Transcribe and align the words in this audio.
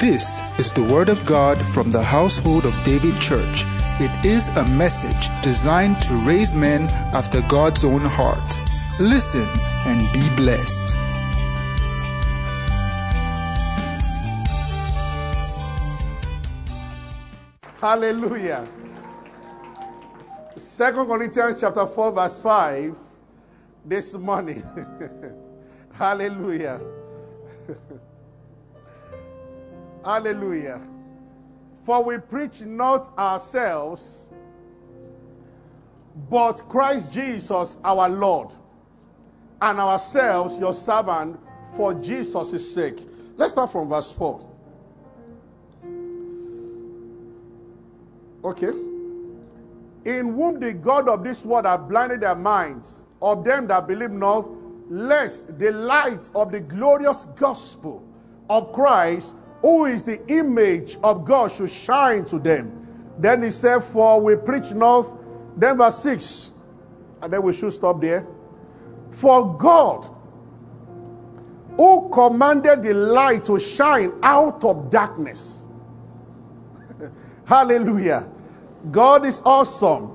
This 0.00 0.40
is 0.58 0.72
the 0.72 0.82
Word 0.82 1.10
of 1.10 1.26
God 1.26 1.58
from 1.58 1.90
the 1.90 2.02
household 2.02 2.64
of 2.64 2.72
David 2.84 3.20
Church. 3.20 3.64
It 4.00 4.24
is 4.24 4.48
a 4.48 4.66
message 4.70 5.28
designed 5.42 6.00
to 6.00 6.14
raise 6.26 6.54
men 6.54 6.88
after 7.12 7.42
God's 7.42 7.84
own 7.84 8.00
heart. 8.00 8.60
Listen 8.98 9.46
and 9.84 10.10
be 10.14 10.26
blessed. 10.36 10.94
Hallelujah. 17.78 18.66
Second 20.56 21.08
Corinthians 21.08 21.60
chapter 21.60 21.86
4, 21.86 22.12
verse 22.12 22.42
5 22.42 22.98
this 23.84 24.14
morning. 24.14 24.64
Hallelujah. 25.92 26.80
Hallelujah. 30.04 30.80
For 31.82 32.02
we 32.04 32.18
preach 32.18 32.60
not 32.62 33.16
ourselves, 33.18 34.28
but 36.28 36.62
Christ 36.68 37.12
Jesus 37.12 37.78
our 37.84 38.08
Lord, 38.08 38.52
and 39.62 39.78
ourselves 39.78 40.58
your 40.58 40.74
servant 40.74 41.38
for 41.76 41.94
Jesus' 41.94 42.74
sake. 42.74 43.06
Let's 43.36 43.52
start 43.52 43.72
from 43.72 43.88
verse 43.88 44.10
4. 44.10 44.46
Okay. 48.44 48.72
In 50.04 50.34
whom 50.34 50.58
the 50.58 50.72
God 50.72 51.08
of 51.08 51.22
this 51.22 51.44
world 51.44 51.66
hath 51.66 51.88
blinded 51.88 52.20
their 52.20 52.34
minds, 52.34 53.04
of 53.20 53.44
them 53.44 53.66
that 53.66 53.86
believe 53.86 54.10
not, 54.10 54.48
lest 54.88 55.58
the 55.58 55.70
light 55.72 56.30
of 56.34 56.50
the 56.50 56.60
glorious 56.60 57.26
gospel 57.36 58.02
of 58.48 58.72
Christ, 58.72 59.36
who 59.62 59.86
is 59.86 60.04
the 60.04 60.24
image 60.32 60.96
of 61.02 61.24
God, 61.24 61.52
should 61.52 61.70
shine 61.70 62.24
to 62.26 62.38
them. 62.38 62.76
Then 63.18 63.42
he 63.42 63.50
said, 63.50 63.80
For 63.80 64.20
we 64.20 64.36
preach 64.36 64.72
not, 64.72 65.06
then 65.58 65.78
verse 65.78 65.98
6, 66.02 66.52
and 67.22 67.32
then 67.32 67.42
we 67.42 67.52
should 67.52 67.72
stop 67.72 68.00
there. 68.00 68.26
For 69.10 69.56
God, 69.56 70.08
who 71.76 72.08
commanded 72.10 72.82
the 72.82 72.94
light 72.94 73.44
to 73.44 73.58
shine 73.58 74.12
out 74.22 74.64
of 74.64 74.90
darkness. 74.90 75.64
Hallelujah. 77.44 78.28
God 78.90 79.26
is 79.26 79.42
awesome. 79.44 80.14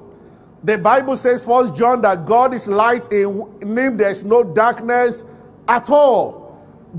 The 0.64 0.78
Bible 0.78 1.16
says, 1.16 1.46
First 1.46 1.76
John, 1.76 2.02
that 2.02 2.26
God 2.26 2.54
is 2.54 2.68
light, 2.68 3.12
in 3.12 3.42
him 3.62 3.98
there 3.98 4.10
is 4.10 4.24
no 4.24 4.44
darkness 4.44 5.24
at 5.68 5.90
all. 5.90 6.45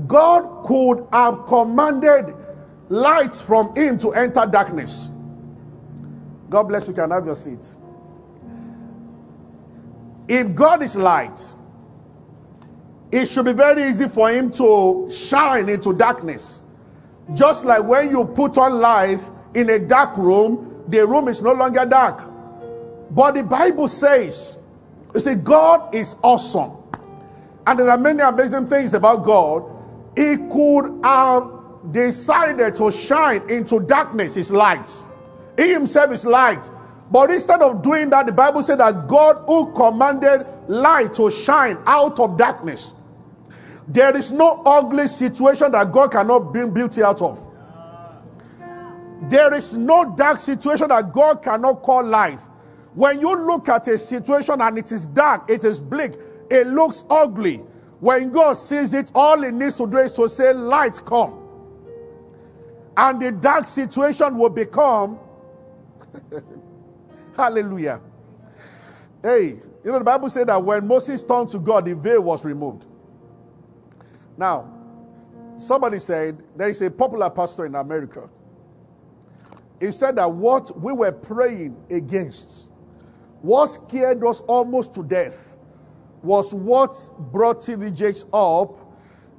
God 0.05 0.65
could 0.65 1.07
have 1.11 1.45
commanded 1.45 2.35
light 2.89 3.33
from 3.33 3.75
him 3.75 3.97
to 3.99 4.11
enter 4.11 4.45
darkness. 4.45 5.11
God 6.49 6.63
bless 6.63 6.87
you, 6.87 6.93
can 6.93 7.11
have 7.11 7.25
your 7.25 7.35
seat. 7.35 7.75
If 10.27 10.53
God 10.53 10.83
is 10.83 10.95
light, 10.95 11.41
it 13.11 13.27
should 13.27 13.45
be 13.45 13.53
very 13.53 13.83
easy 13.89 14.07
for 14.07 14.29
him 14.29 14.51
to 14.51 15.09
shine 15.11 15.69
into 15.69 15.93
darkness. 15.93 16.65
Just 17.33 17.65
like 17.65 17.83
when 17.83 18.09
you 18.09 18.25
put 18.25 18.57
on 18.57 18.79
light 18.79 19.19
in 19.53 19.69
a 19.69 19.79
dark 19.79 20.15
room, 20.17 20.83
the 20.87 21.05
room 21.05 21.27
is 21.27 21.41
no 21.41 21.53
longer 21.53 21.85
dark. 21.85 22.21
But 23.11 23.35
the 23.35 23.43
Bible 23.43 23.87
says, 23.87 24.57
you 25.13 25.19
see, 25.19 25.35
God 25.35 25.93
is 25.95 26.15
awesome. 26.21 26.77
And 27.65 27.79
there 27.79 27.89
are 27.89 27.97
many 27.97 28.21
amazing 28.21 28.67
things 28.67 28.93
about 28.93 29.23
God. 29.23 29.76
He 30.17 30.35
could 30.49 30.99
have 31.03 31.51
decided 31.91 32.75
to 32.77 32.89
shine 32.89 33.47
into 33.51 33.79
darkness, 33.79 34.33
his 34.33 34.51
light. 34.51 34.91
He 35.55 35.71
himself 35.71 36.11
is 36.11 36.25
light. 36.25 36.71
But 37.11 37.29
instead 37.29 37.61
of 37.61 37.83
doing 37.83 38.09
that, 38.09 38.25
the 38.25 38.31
Bible 38.31 38.63
said 38.63 38.79
that 38.79 39.07
God 39.07 39.43
who 39.45 39.71
commanded 39.73 40.47
light 40.67 41.13
to 41.13 41.29
shine 41.29 41.77
out 41.85 42.19
of 42.19 42.35
darkness. 42.35 42.95
There 43.87 44.17
is 44.17 44.31
no 44.31 44.63
ugly 44.65 45.05
situation 45.05 45.71
that 45.73 45.91
God 45.91 46.11
cannot 46.11 46.51
bring 46.51 46.73
beauty 46.73 47.03
out 47.03 47.21
of. 47.21 47.39
There 49.29 49.53
is 49.53 49.75
no 49.75 50.15
dark 50.15 50.39
situation 50.39 50.87
that 50.87 51.13
God 51.13 51.43
cannot 51.43 51.83
call 51.83 52.03
life. 52.03 52.41
When 52.95 53.21
you 53.21 53.35
look 53.35 53.69
at 53.69 53.87
a 53.87 53.99
situation 53.99 54.61
and 54.61 54.79
it 54.79 54.91
is 54.91 55.05
dark, 55.05 55.47
it 55.47 55.63
is 55.63 55.79
bleak, 55.79 56.13
it 56.49 56.65
looks 56.65 57.05
ugly. 57.07 57.63
When 57.99 58.31
God 58.31 58.53
sees 58.53 58.93
it, 58.93 59.11
all 59.15 59.41
he 59.41 59.51
needs 59.51 59.75
to 59.77 59.87
do 59.87 59.97
is 59.97 60.13
to 60.13 60.29
say, 60.29 60.53
Light 60.53 61.01
come. 61.05 61.39
And 62.97 63.21
the 63.21 63.31
dark 63.31 63.65
situation 63.65 64.37
will 64.37 64.49
become. 64.49 65.19
Hallelujah. 67.37 68.01
Hey, 69.23 69.59
you 69.83 69.91
know, 69.91 69.99
the 69.99 70.05
Bible 70.05 70.29
said 70.29 70.47
that 70.47 70.63
when 70.63 70.87
Moses 70.87 71.23
turned 71.23 71.49
to 71.49 71.59
God, 71.59 71.85
the 71.85 71.95
veil 71.95 72.21
was 72.21 72.45
removed. 72.45 72.85
Now, 74.37 74.73
somebody 75.57 75.99
said 75.99 76.43
there 76.55 76.69
is 76.69 76.81
a 76.81 76.91
popular 76.91 77.29
pastor 77.29 77.65
in 77.65 77.75
America. 77.75 78.29
He 79.79 79.91
said 79.91 80.15
that 80.17 80.31
what 80.31 80.79
we 80.79 80.93
were 80.93 81.11
praying 81.11 81.77
against, 81.91 82.69
what 83.41 83.67
scared 83.67 84.23
us 84.25 84.41
almost 84.41 84.93
to 84.95 85.03
death, 85.03 85.46
was 86.23 86.53
what 86.53 86.95
brought 87.31 87.59
TD 87.59 87.93
Jakes 87.93 88.25
up. 88.33 88.79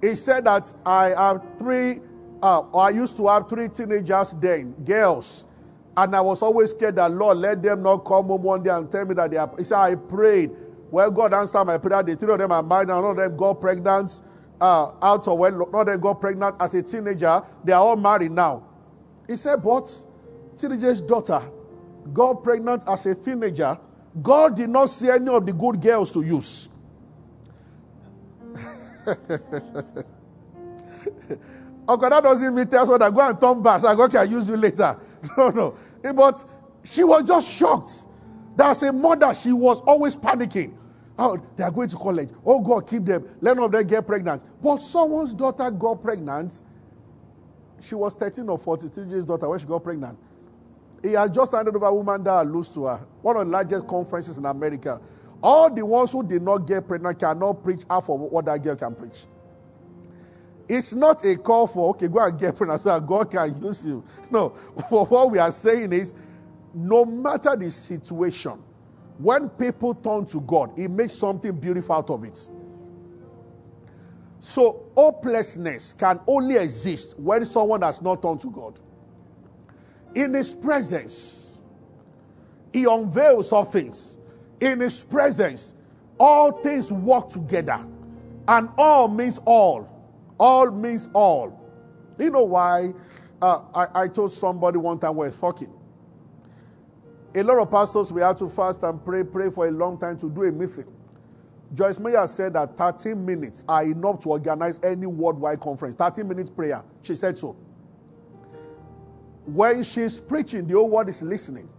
He 0.00 0.14
said 0.14 0.44
that 0.44 0.72
I 0.86 1.08
have 1.08 1.42
three, 1.58 2.00
uh, 2.42 2.60
I 2.74 2.90
used 2.90 3.16
to 3.16 3.26
have 3.28 3.48
three 3.48 3.68
teenagers 3.68 4.34
then, 4.40 4.72
girls. 4.84 5.46
And 5.96 6.14
I 6.14 6.20
was 6.20 6.42
always 6.42 6.70
scared 6.70 6.96
that, 6.96 7.10
Lord, 7.10 7.38
let 7.38 7.60
them 7.62 7.82
not 7.82 7.98
come 8.04 8.26
home 8.26 8.44
one 8.44 8.62
day 8.62 8.70
and 8.70 8.90
tell 8.90 9.04
me 9.04 9.14
that 9.14 9.32
they 9.32 9.36
are. 9.36 9.52
He 9.58 9.64
said, 9.64 9.78
I 9.78 9.94
prayed. 9.96 10.52
Well, 10.90 11.10
God 11.10 11.34
answered 11.34 11.64
my 11.64 11.78
prayer. 11.78 12.02
The 12.04 12.14
three 12.14 12.32
of 12.32 12.38
them 12.38 12.52
are 12.52 12.62
married, 12.62 12.88
and 12.88 13.02
none 13.02 13.10
of 13.10 13.16
them 13.16 13.36
got 13.36 13.60
pregnant 13.60 14.22
uh, 14.60 14.92
out 15.02 15.26
of 15.28 15.38
well, 15.38 15.50
none 15.50 15.80
of 15.80 15.86
them 15.86 16.00
got 16.00 16.20
pregnant 16.20 16.56
as 16.60 16.74
a 16.74 16.82
teenager. 16.82 17.42
They 17.64 17.72
are 17.72 17.82
all 17.82 17.96
married 17.96 18.32
now. 18.32 18.64
He 19.26 19.36
said, 19.36 19.62
but 19.62 19.92
teenager's 20.56 21.00
daughter 21.00 21.42
got 22.12 22.42
pregnant 22.42 22.84
as 22.88 23.06
a 23.06 23.14
teenager. 23.14 23.78
God 24.20 24.56
did 24.56 24.70
not 24.70 24.86
see 24.86 25.10
any 25.10 25.28
of 25.28 25.44
the 25.44 25.52
good 25.52 25.80
girls 25.80 26.10
to 26.12 26.22
use. 26.22 26.68
okay, 31.88 32.08
that 32.08 32.22
doesn't 32.22 32.54
mean 32.54 32.66
tell 32.66 32.86
her 32.86 32.98
that 32.98 33.14
go 33.14 33.20
and 33.20 33.40
turn 33.40 33.62
back 33.62 33.80
so 33.80 33.94
God 33.96 34.10
can 34.10 34.30
use 34.30 34.48
you 34.48 34.56
later. 34.56 34.98
No, 35.36 35.48
no. 35.50 35.74
But 36.14 36.44
she 36.84 37.02
was 37.02 37.24
just 37.24 37.50
shocked. 37.50 38.06
That's 38.56 38.82
a 38.82 38.92
mother, 38.92 39.34
she 39.34 39.52
was 39.52 39.80
always 39.82 40.16
panicking. 40.16 40.74
Oh, 41.18 41.36
they 41.56 41.64
are 41.64 41.70
going 41.70 41.88
to 41.88 41.96
college. 41.96 42.28
Oh, 42.44 42.60
God, 42.60 42.88
keep 42.88 43.04
them. 43.04 43.28
Let 43.40 43.56
none 43.56 43.64
of 43.64 43.72
them 43.72 43.84
get 43.86 44.06
pregnant. 44.06 44.44
But 44.62 44.80
someone's 44.80 45.34
daughter 45.34 45.70
got 45.70 46.00
pregnant. 46.00 46.62
She 47.80 47.96
was 47.96 48.14
13 48.14 48.48
or 48.48 48.58
43 48.58 49.06
years 49.08 49.26
daughter 49.26 49.48
when 49.48 49.58
she 49.58 49.66
got 49.66 49.82
pregnant. 49.82 50.18
He 51.02 51.12
has 51.12 51.30
just 51.30 51.52
handed 51.52 51.76
over 51.76 51.86
a 51.86 51.94
woman 51.94 52.24
that 52.24 52.46
lose 52.46 52.68
to 52.70 52.86
her. 52.86 53.06
One 53.22 53.36
of 53.36 53.46
the 53.46 53.52
largest 53.52 53.86
conferences 53.86 54.38
in 54.38 54.44
America. 54.46 55.00
All 55.42 55.72
the 55.72 55.84
ones 55.86 56.10
who 56.10 56.22
did 56.22 56.42
not 56.42 56.66
get 56.66 56.86
pregnant 56.88 57.18
cannot 57.20 57.62
preach 57.62 57.82
half 57.88 58.08
of 58.08 58.20
what 58.20 58.46
that 58.46 58.62
girl 58.62 58.74
can 58.74 58.94
preach. 58.94 59.26
It's 60.68 60.92
not 60.92 61.24
a 61.24 61.36
call 61.36 61.66
for, 61.66 61.90
okay, 61.90 62.08
go 62.08 62.22
and 62.22 62.38
get 62.38 62.56
pregnant 62.56 62.80
so 62.80 62.98
God 63.00 63.30
can 63.30 63.62
use 63.62 63.86
you. 63.86 64.04
No, 64.30 64.48
what 64.88 65.30
we 65.30 65.38
are 65.38 65.52
saying 65.52 65.92
is 65.92 66.14
no 66.74 67.04
matter 67.04 67.56
the 67.56 67.70
situation, 67.70 68.62
when 69.18 69.48
people 69.48 69.94
turn 69.94 70.26
to 70.26 70.40
God, 70.40 70.72
He 70.76 70.88
makes 70.88 71.14
something 71.14 71.52
beautiful 71.52 71.94
out 71.94 72.10
of 72.10 72.24
it. 72.24 72.50
So, 74.40 74.86
hopelessness 74.96 75.94
can 75.94 76.20
only 76.26 76.56
exist 76.56 77.18
when 77.18 77.44
someone 77.44 77.82
has 77.82 78.00
not 78.00 78.22
turned 78.22 78.40
to 78.42 78.50
God. 78.50 78.78
In 80.14 80.34
His 80.34 80.54
presence, 80.54 81.60
He 82.72 82.84
unveils 82.84 83.52
all 83.52 83.64
things. 83.64 84.18
In 84.60 84.80
His 84.80 85.04
presence, 85.04 85.74
all 86.18 86.52
things 86.52 86.92
work 86.92 87.30
together. 87.30 87.84
And 88.48 88.68
all 88.78 89.08
means 89.08 89.40
all. 89.44 89.88
All 90.38 90.70
means 90.70 91.08
all. 91.12 91.58
You 92.18 92.30
know 92.30 92.44
why? 92.44 92.94
Uh, 93.40 93.62
I, 93.74 94.02
I 94.02 94.08
told 94.08 94.32
somebody 94.32 94.78
one 94.78 94.98
time 94.98 95.16
we're 95.16 95.30
talking. 95.30 95.72
A 97.34 97.42
lot 97.42 97.58
of 97.58 97.70
pastors, 97.70 98.10
we 98.10 98.20
have 98.22 98.38
to 98.38 98.48
fast 98.48 98.82
and 98.82 99.04
pray, 99.04 99.22
pray 99.22 99.50
for 99.50 99.68
a 99.68 99.70
long 99.70 99.98
time 99.98 100.18
to 100.18 100.30
do 100.30 100.44
a 100.44 100.52
meeting. 100.52 100.86
Joyce 101.74 102.00
Meyer 102.00 102.26
said 102.26 102.54
that 102.54 102.76
13 102.76 103.24
minutes 103.24 103.64
are 103.68 103.84
enough 103.84 104.20
to 104.20 104.30
organize 104.30 104.80
any 104.82 105.06
worldwide 105.06 105.60
conference. 105.60 105.94
13 105.96 106.26
minutes 106.26 106.50
prayer. 106.50 106.82
She 107.02 107.14
said 107.14 107.36
so. 107.38 107.54
When 109.48 109.82
she's 109.82 110.20
preaching, 110.20 110.66
the 110.66 110.74
whole 110.74 110.90
world 110.90 111.08
is 111.08 111.22
listening. 111.22 111.70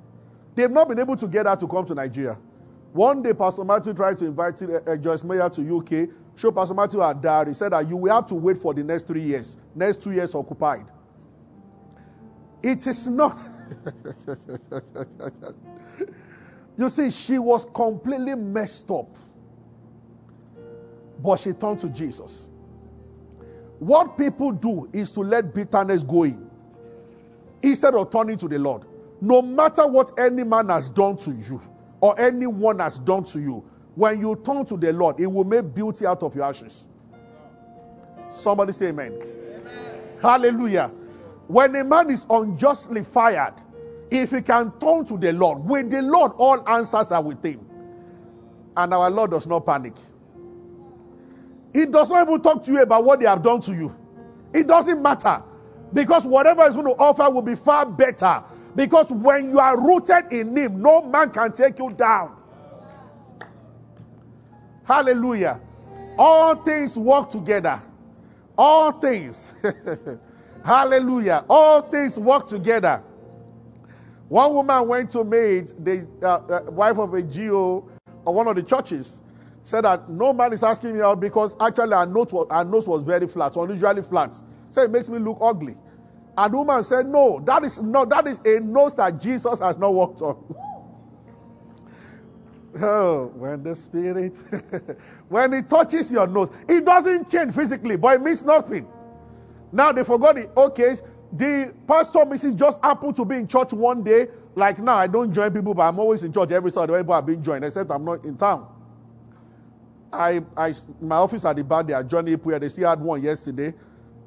They've 0.56 0.72
not 0.72 0.90
been 0.90 0.98
able 0.98 1.16
to 1.18 1.28
get 1.28 1.46
her 1.46 1.56
to 1.56 1.68
come 1.68 1.86
to 1.86 1.94
Nigeria. 1.94 2.36
One 2.94 3.22
day, 3.22 3.32
Pastor 3.32 3.64
Matthew 3.64 3.94
tried 3.94 4.18
to 4.18 4.26
invite 4.26 4.60
uh, 4.64 4.98
Joyce 4.98 5.24
Meyer 5.24 5.48
to 5.52 5.78
UK. 5.78 6.10
Show 6.36 6.52
Pastor 6.52 6.74
Matthew 6.74 7.00
her 7.00 7.14
diary. 7.14 7.54
Said 7.54 7.74
that 7.74 7.88
you 7.88 7.96
will 7.96 8.16
have 8.16 8.26
to 8.28 8.36
wait 8.36 8.58
for 8.58 8.74
the 8.74 8.84
next 8.84 9.06
three 9.06 9.22
years. 9.22 9.56
Next 9.76 10.02
two 10.02 10.12
years 10.12 10.34
occupied. 10.34 10.86
It 12.64 12.88
is 12.88 13.06
not. 13.06 13.38
you 16.76 16.90
see, 16.90 17.12
she 17.12 17.38
was 17.38 17.68
completely 17.72 18.34
messed 18.34 18.90
up. 18.90 19.16
But 21.24 21.40
she 21.40 21.54
turned 21.54 21.78
to 21.82 21.90
Jesus. 21.90 22.50
What 23.78 24.18
people 24.18 24.54
do 24.54 24.90
is 24.92 25.12
to 25.12 25.22
let 25.22 25.54
bitterness 25.54 26.02
go 26.02 26.24
in 26.24 26.49
instead 27.62 27.96
of 27.96 28.12
turning 28.12 28.38
to 28.38 28.48
the 28.48 28.60
Lord. 28.60 28.84
No 29.22 29.42
matter 29.42 29.86
what 29.86 30.18
any 30.18 30.44
man 30.44 30.70
has 30.70 30.90
done 30.90 31.18
to 31.18 31.32
you 31.32 31.62
or 32.00 32.20
anyone 32.20 32.80
has 32.80 33.00
done 33.00 33.24
to 33.26 33.40
you, 33.40 33.64
when 33.96 34.22
you 34.22 34.36
turn 34.46 34.66
to 34.66 34.78
the 34.78 34.94
Lord, 34.94 35.20
it 35.20 35.28
will 35.28 35.44
make 35.44 35.74
beauty 35.74 36.06
out 36.06 36.24
of 36.24 36.36
your 36.36 36.46
ashes. 36.46 36.88
Somebody 38.32 38.72
say 38.72 38.88
amen. 38.88 39.14
amen. 39.14 40.02
Hallelujah. 40.22 40.92
When 41.48 41.76
a 41.76 41.84
man 41.84 42.10
is 42.10 42.26
unjustly 42.30 43.04
fired, 43.04 43.56
if 44.12 44.32
he 44.32 44.42
can 44.42 44.72
turn 44.80 45.06
to 45.06 45.18
the 45.18 45.34
Lord, 45.34 45.66
with 45.66 45.90
the 45.90 46.02
Lord, 46.02 46.32
all 46.38 46.68
answers 46.70 47.12
are 47.12 47.22
with 47.22 47.44
him. 47.44 47.66
And 48.78 48.94
our 48.94 49.10
Lord 49.12 49.32
does 49.32 49.48
not 49.48 49.66
panic. 49.66 49.96
He 51.74 51.86
does 51.86 52.10
not 52.10 52.28
even 52.28 52.42
talk 52.42 52.64
to 52.64 52.72
you 52.72 52.82
about 52.82 53.04
what 53.04 53.20
they 53.20 53.26
have 53.28 53.44
done 53.44 53.62
to 53.62 53.74
you. 53.74 53.96
It 54.54 54.68
doesn't 54.68 55.02
matter. 55.02 55.44
Because 55.94 56.26
whatever 56.26 56.64
is 56.66 56.76
going 56.76 56.88
to 56.88 57.00
offer 57.02 57.30
will 57.30 57.42
be 57.42 57.56
far 57.56 57.86
better. 57.86 58.44
Because 58.76 59.10
when 59.12 59.50
you 59.50 59.60
are 59.60 59.80
rooted 59.80 60.32
in 60.32 60.56
Him, 60.56 60.82
no 60.82 61.02
man 61.02 61.32
can 61.32 61.52
take 61.52 61.80
you 61.80 61.92
down. 61.92 62.36
Hallelujah. 64.86 65.60
All 66.18 66.56
things 66.56 66.98
work 66.98 67.30
together. 67.30 67.82
All 68.58 68.92
things. 68.92 69.56
Hallelujah. 70.66 71.46
All 71.50 71.82
things 71.82 72.20
work 72.20 72.48
together. 72.48 73.04
One 74.28 74.54
woman 74.54 74.88
went 74.88 75.10
to 75.12 75.24
meet 75.24 75.74
the 75.84 76.08
uh, 76.22 76.28
uh, 76.28 76.72
wife 76.72 77.00
of 77.00 77.14
a 77.16 77.22
GO 77.22 77.90
or 78.26 78.34
one 78.34 78.48
of 78.48 78.56
the 78.56 78.64
churches 78.64 79.22
said 79.64 79.86
that 79.86 80.10
no 80.10 80.34
man 80.34 80.54
is 80.54 80.64
asking 80.64 80.94
me 80.96 81.02
out 81.02 81.20
because 81.20 81.56
actually 81.60 81.94
our 81.94 82.06
nose 82.06 82.32
was, 82.32 82.48
our 82.50 82.64
nose 82.64 82.88
was 82.88 83.02
very 83.02 83.28
flat, 83.28 83.56
unusually 83.56 84.02
flat. 84.04 84.40
So 84.72 84.84
it 84.84 84.92
makes 84.92 85.10
me 85.10 85.20
look 85.20 85.38
ugly. 85.42 85.76
And 86.38 86.54
the 86.54 86.58
woman 86.58 86.84
said, 86.84 87.06
No, 87.08 87.42
that 87.46 87.64
is 87.64 87.80
no, 87.82 88.06
that 88.06 88.28
is 88.28 88.40
a 88.46 88.60
nose 88.60 88.96
that 88.96 89.20
Jesus 89.20 89.60
has 89.60 89.78
not 89.78 89.94
walked 89.94 90.22
on. 90.22 90.56
oh, 92.82 93.32
when 93.36 93.64
the 93.64 93.76
spirit 93.76 94.38
when 95.30 95.54
it 95.54 95.70
touches 95.70 96.12
your 96.12 96.28
nose, 96.28 96.52
it 96.68 96.86
doesn't 96.86 97.30
change 97.30 97.54
physically, 97.54 97.98
but 97.98 98.16
it 98.16 98.22
means 98.22 98.44
nothing. 98.46 98.88
Now 99.72 99.92
they 99.92 100.04
forgot 100.04 100.36
the 100.36 100.50
okay. 100.58 100.96
The 101.34 101.74
pastor 101.88 102.20
Mrs. 102.20 102.56
just 102.56 102.84
happened 102.84 103.16
to 103.18 103.26
be 103.26 103.36
in 103.36 103.48
church 103.48 103.72
one 103.74 104.04
day. 104.04 104.28
Like 104.56 104.80
now, 104.80 104.96
I 104.96 105.08
don't 105.08 105.32
join 105.32 105.52
people, 105.54 105.74
but 105.76 105.84
I'm 105.84 106.00
always 106.00 106.24
in 106.24 106.34
church 106.34 106.52
every 106.52 106.72
Sunday. 106.72 106.98
People 106.98 107.14
have 107.14 107.26
been 107.26 107.44
joined, 107.44 107.64
except 107.66 107.92
I'm 107.92 108.04
not 108.04 108.24
in 108.26 108.36
town. 108.36 108.68
I, 110.12 110.42
I, 110.58 110.74
my 111.00 111.18
office 111.18 111.46
at 111.46 111.56
the 111.56 111.64
bar, 111.64 111.84
they 111.84 111.94
are 111.94 112.04
Johnny 112.04 112.36
Ipuya. 112.36 112.60
They 112.60 112.70
still 112.70 112.90
had 112.90 113.00
one 113.00 113.22
yesterday. 113.22 113.74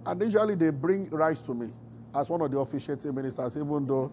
And 0.07 0.21
usually 0.21 0.55
they 0.55 0.71
bring 0.71 1.09
rice 1.11 1.41
to 1.43 1.55
me 1.55 1.71
as 2.15 2.29
one 2.29 2.41
of 2.41 2.51
the 2.51 2.59
officiating 2.59 3.15
ministers, 3.15 3.57
even 3.57 3.87
though. 3.87 4.13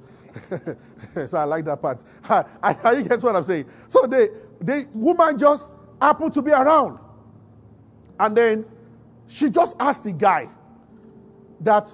so 1.25 1.37
I 1.37 1.43
like 1.43 1.65
that 1.65 1.81
part. 1.81 2.03
I, 2.29 2.43
I, 2.61 2.91
you 2.93 3.03
what 3.03 3.35
I'm 3.35 3.43
saying? 3.43 3.65
So 3.87 4.05
the, 4.05 4.33
the 4.61 4.87
woman 4.93 5.37
just 5.37 5.73
happened 6.01 6.33
to 6.33 6.41
be 6.41 6.51
around. 6.51 6.99
And 8.19 8.35
then 8.35 8.65
she 9.27 9.49
just 9.49 9.75
asked 9.79 10.03
the 10.03 10.11
guy 10.11 10.47
that 11.61 11.89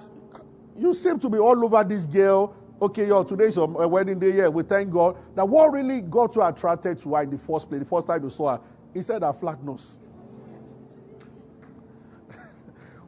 you 0.76 0.92
seem 0.94 1.18
to 1.20 1.30
be 1.30 1.38
all 1.38 1.64
over 1.64 1.82
this 1.84 2.04
girl. 2.06 2.54
Okay, 2.80 3.08
yo, 3.08 3.24
today's 3.24 3.56
a 3.56 3.62
uh, 3.62 3.88
wedding 3.88 4.18
day. 4.18 4.30
Yeah, 4.32 4.48
we 4.48 4.62
thank 4.62 4.90
God. 4.90 5.16
Now, 5.34 5.46
what 5.46 5.72
really 5.72 6.02
got 6.02 6.36
you 6.36 6.42
attracted 6.42 6.98
to 7.00 7.14
her 7.14 7.22
in 7.22 7.30
the 7.30 7.38
first 7.38 7.68
place, 7.68 7.80
the 7.80 7.86
first 7.86 8.06
time 8.06 8.22
you 8.22 8.30
saw 8.30 8.56
her? 8.56 8.62
He 8.92 9.02
said 9.02 9.22
a 9.22 9.32
flat 9.32 9.62
nose. 9.64 9.98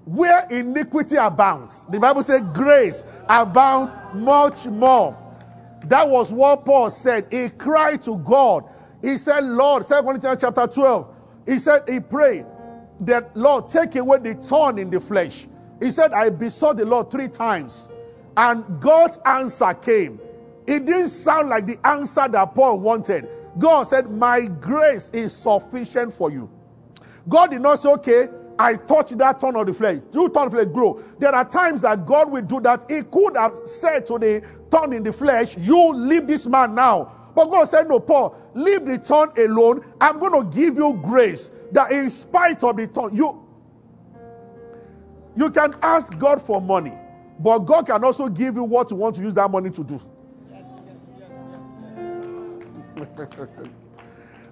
Where 0.08 0.46
iniquity 0.48 1.16
abounds, 1.16 1.84
the 1.90 2.00
Bible 2.00 2.22
says 2.22 2.40
grace 2.54 3.04
abounds 3.28 3.92
much 4.14 4.66
more. 4.66 5.14
That 5.84 6.08
was 6.08 6.32
what 6.32 6.64
Paul 6.64 6.88
said. 6.88 7.26
He 7.30 7.50
cried 7.50 8.00
to 8.02 8.16
God. 8.16 8.64
He 9.02 9.18
said, 9.18 9.44
Lord, 9.44 9.86
2 9.86 10.02
Corinthians 10.02 10.38
chapter 10.40 10.66
12, 10.66 11.14
he 11.44 11.58
said, 11.58 11.82
he 11.86 12.00
prayed 12.00 12.46
that, 13.00 13.36
Lord, 13.36 13.68
take 13.68 13.96
away 13.96 14.16
the 14.18 14.32
thorn 14.32 14.78
in 14.78 14.88
the 14.88 14.98
flesh. 14.98 15.46
He 15.78 15.90
said, 15.90 16.14
I 16.14 16.30
besought 16.30 16.78
the 16.78 16.86
Lord 16.86 17.10
three 17.10 17.28
times. 17.28 17.92
And 18.34 18.80
God's 18.80 19.18
answer 19.26 19.74
came. 19.74 20.20
It 20.66 20.86
didn't 20.86 21.08
sound 21.08 21.50
like 21.50 21.66
the 21.66 21.78
answer 21.86 22.26
that 22.28 22.54
Paul 22.54 22.80
wanted. 22.80 23.28
God 23.58 23.82
said, 23.84 24.10
My 24.10 24.46
grace 24.46 25.10
is 25.10 25.34
sufficient 25.36 26.14
for 26.14 26.30
you. 26.32 26.48
God 27.28 27.50
did 27.50 27.60
not 27.60 27.78
say, 27.78 27.90
Okay, 27.90 28.28
I 28.58 28.74
touch 28.74 29.10
that 29.10 29.40
turn 29.40 29.54
of 29.56 29.66
the 29.66 29.72
flesh. 29.72 29.98
Do 30.10 30.28
turn 30.28 30.46
of 30.46 30.50
the 30.50 30.56
flesh 30.58 30.74
grow. 30.74 31.00
There 31.18 31.34
are 31.34 31.44
times 31.48 31.82
that 31.82 32.04
God 32.04 32.30
will 32.30 32.42
do 32.42 32.60
that. 32.60 32.90
He 32.90 33.02
could 33.02 33.36
have 33.36 33.56
said 33.64 34.06
to 34.08 34.18
the 34.18 34.42
turn 34.70 34.92
in 34.92 35.04
the 35.04 35.12
flesh, 35.12 35.56
You 35.56 35.92
leave 35.94 36.26
this 36.26 36.46
man 36.46 36.74
now. 36.74 37.12
But 37.34 37.46
God 37.50 37.64
said, 37.66 37.86
No, 37.88 38.00
Paul, 38.00 38.36
leave 38.54 38.84
the 38.84 38.98
turn 38.98 39.30
alone. 39.38 39.84
I'm 40.00 40.18
going 40.18 40.32
to 40.32 40.56
give 40.56 40.76
you 40.76 40.98
grace 41.02 41.50
that 41.72 41.92
in 41.92 42.08
spite 42.08 42.64
of 42.64 42.76
the 42.76 42.86
turn, 42.88 43.14
you 43.14 43.44
you 45.36 45.50
can 45.50 45.74
ask 45.82 46.18
God 46.18 46.42
for 46.42 46.60
money, 46.60 46.92
but 47.38 47.60
God 47.60 47.86
can 47.86 48.02
also 48.02 48.28
give 48.28 48.56
you 48.56 48.64
what 48.64 48.90
you 48.90 48.96
want 48.96 49.14
to 49.16 49.22
use 49.22 49.34
that 49.34 49.48
money 49.48 49.70
to 49.70 49.84
do. 49.84 50.00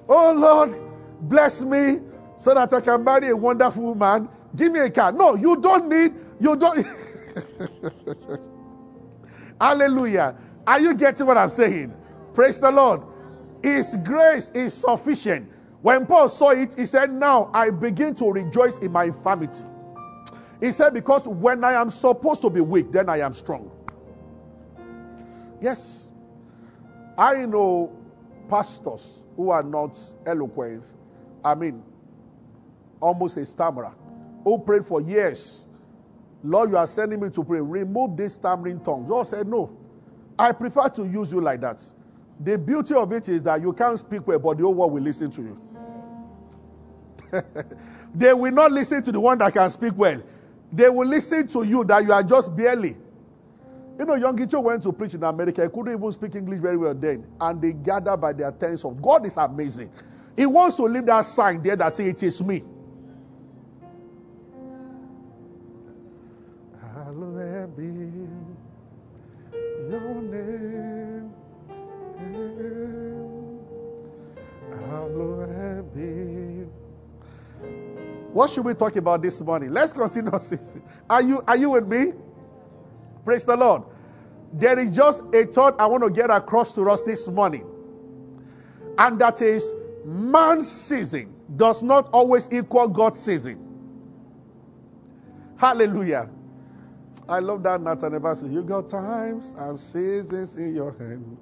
oh 0.09 0.33
Lord, 0.33 0.79
bless 1.23 1.63
me 1.65 1.99
so 2.37 2.55
that 2.55 2.73
I 2.73 2.81
can 2.81 3.03
marry 3.05 3.29
a 3.31 3.37
wonderful 3.37 3.95
man. 3.95 4.29
Give 4.55 4.73
me 4.73 4.81
a 4.81 4.91
car. 4.91 5.13
No, 5.13 5.35
you 5.35 5.61
don't 5.61 5.89
need, 5.89 6.15
you 6.41 6.57
don't. 6.57 6.87
Hallelujah. 9.61 10.37
Are 10.67 10.81
you 10.81 10.95
getting 10.95 11.27
what 11.27 11.39
I'm 11.39 11.51
saying? 11.51 11.95
Praise 12.35 12.61
the 12.61 12.71
Lord. 12.71 13.03
His 13.63 13.97
grace 14.05 14.51
is 14.51 14.75
sufficient. 14.75 15.51
When 15.83 16.07
Paul 16.07 16.29
saw 16.29 16.51
it, 16.51 16.75
he 16.75 16.87
said, 16.87 17.13
Now 17.13 17.51
I 17.55 17.71
begin 17.71 18.15
to 18.17 18.31
rejoice 18.31 18.79
in 18.79 18.93
my 18.93 19.05
infirmity. 19.05 19.65
He 20.61 20.73
said, 20.73 20.95
Because 20.95 21.27
when 21.29 21.65
I 21.65 21.73
am 21.75 21.91
supposed 21.91 22.43
to 22.43 22.51
be 22.51 22.61
weak, 22.61 22.93
then 22.93 23.09
I 23.09 23.21
am 23.21 23.33
strong. 23.33 23.71
Yes. 25.61 26.09
I 27.19 27.47
know 27.47 27.97
pastors 28.49 29.23
who 29.37 29.51
are 29.51 29.63
not 29.63 29.99
eloquent, 30.27 30.85
I 31.45 31.55
mean, 31.55 31.83
almost 33.01 33.37
a 33.37 33.47
stammerer, 33.47 33.93
who 34.45 34.59
prayed 34.59 34.85
for 34.85 35.01
years. 35.01 35.67
Lord, 36.43 36.71
you 36.71 36.77
are 36.77 36.87
sending 36.87 37.21
me 37.21 37.31
to 37.31 37.43
pray. 37.43 37.61
Remove 37.61 38.17
this 38.17 38.35
stammering 38.35 38.81
tongue. 38.81 39.07
God 39.07 39.27
said, 39.27 39.47
No. 39.49 39.77
I 40.39 40.53
prefer 40.53 40.89
to 40.91 41.07
use 41.07 41.33
you 41.33 41.41
like 41.41 41.61
that. 41.63 41.83
The 42.41 42.59
beauty 42.59 42.95
of 42.95 43.11
it 43.13 43.29
is 43.29 43.43
that 43.45 43.63
you 43.63 43.73
can't 43.73 43.99
speak 43.99 44.27
well, 44.27 44.39
but 44.39 44.59
the 44.59 44.65
whole 44.65 44.75
world 44.75 44.93
will 44.93 45.03
listen 45.03 45.31
to 45.31 45.43
you. 45.43 45.61
they 48.15 48.35
will 48.35 48.53
not 48.53 48.71
listen 48.71 49.03
to 49.03 49.13
the 49.13 49.19
one 49.19 49.39
that 49.39 49.53
can 49.53 49.71
speak 49.71 49.95
well. 49.97 50.23
They 50.71 50.91
will 50.91 51.07
listen 51.07 51.49
to 51.49 51.63
you 51.63 51.85
that 51.85 52.05
you 52.05 52.13
are 52.13 52.23
just 52.23 52.55
barely. 52.55 52.97
You 53.99 54.05
know, 54.05 54.13
Yonggi 54.13 54.51
Cho 54.51 54.61
went 54.61 54.83
to 54.83 54.93
preach 54.93 55.15
in 55.15 55.23
America. 55.25 55.63
He 55.63 55.69
couldn't 55.71 55.95
even 55.95 56.13
speak 56.13 56.35
English 56.35 56.61
very 56.61 56.77
well 56.77 56.93
then. 56.95 57.27
And 57.41 57.63
they 57.63 57.73
gathered 57.73 58.19
by 58.19 58.35
their 58.35 58.53
tens 58.53 58.85
of 58.85 59.01
God 59.01 59.25
is 59.25 59.37
amazing. 59.39 59.91
He 60.37 60.45
wants 60.45 60.77
to 60.77 60.83
leave 60.83 61.07
that 61.07 61.25
sign 61.25 61.63
there 61.63 61.77
that 61.77 61.95
says, 61.95 62.09
It 62.09 62.23
is 62.23 62.43
me. 62.43 62.63
Be 67.67 67.85
your 69.91 70.23
name. 70.23 71.33
Hallowed 74.89 75.95
be. 75.95 76.67
What 78.33 78.51
should 78.51 78.65
we 78.65 78.75
talk 78.75 78.97
about 78.97 79.23
this 79.23 79.41
morning? 79.41 79.73
Let's 79.73 79.93
continue. 79.93 80.31
Are 81.09 81.23
you, 81.23 81.43
are 81.47 81.57
you 81.57 81.71
with 81.71 81.87
me? 81.87 82.13
Praise 83.25 83.47
the 83.47 83.57
Lord. 83.57 83.83
There 84.53 84.79
is 84.79 84.91
just 84.91 85.25
a 85.35 85.47
thought 85.47 85.81
I 85.81 85.87
want 85.87 86.05
to 86.05 86.11
get 86.11 86.31
across 86.31 86.75
to 86.75 86.89
us 86.91 87.03
this 87.03 87.27
morning. 87.29 87.67
And 88.99 89.19
that 89.21 89.43
is 89.43 89.75
man's 90.05 90.71
season 90.71 91.35
does 91.57 91.83
not 91.83 92.09
always 92.13 92.49
equal 92.53 92.89
God's 92.89 93.21
season. 93.21 93.63
Hallelujah. 95.57 96.31
I 97.29 97.41
love 97.41 97.63
that 97.65 97.81
Nathan 97.83 98.13
Ebasi. 98.15 98.53
You 98.53 98.63
got 98.63 98.89
times 98.89 99.55
and 99.59 99.79
seasons 99.79 100.57
in 100.57 100.75
your 100.75 100.93
hand. 100.93 101.39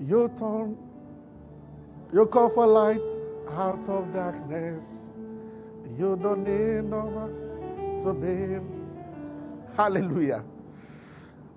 You 0.00 0.30
turn, 0.38 0.78
you 2.12 2.26
call 2.26 2.50
for 2.50 2.66
light 2.66 3.06
out 3.50 3.88
of 3.88 4.12
darkness. 4.12 5.12
You 5.98 6.16
don't 6.16 6.44
need 6.44 6.90
no 6.90 7.06
one 7.06 8.00
to 8.00 8.14
be. 8.14 8.60
Hallelujah. 9.76 10.44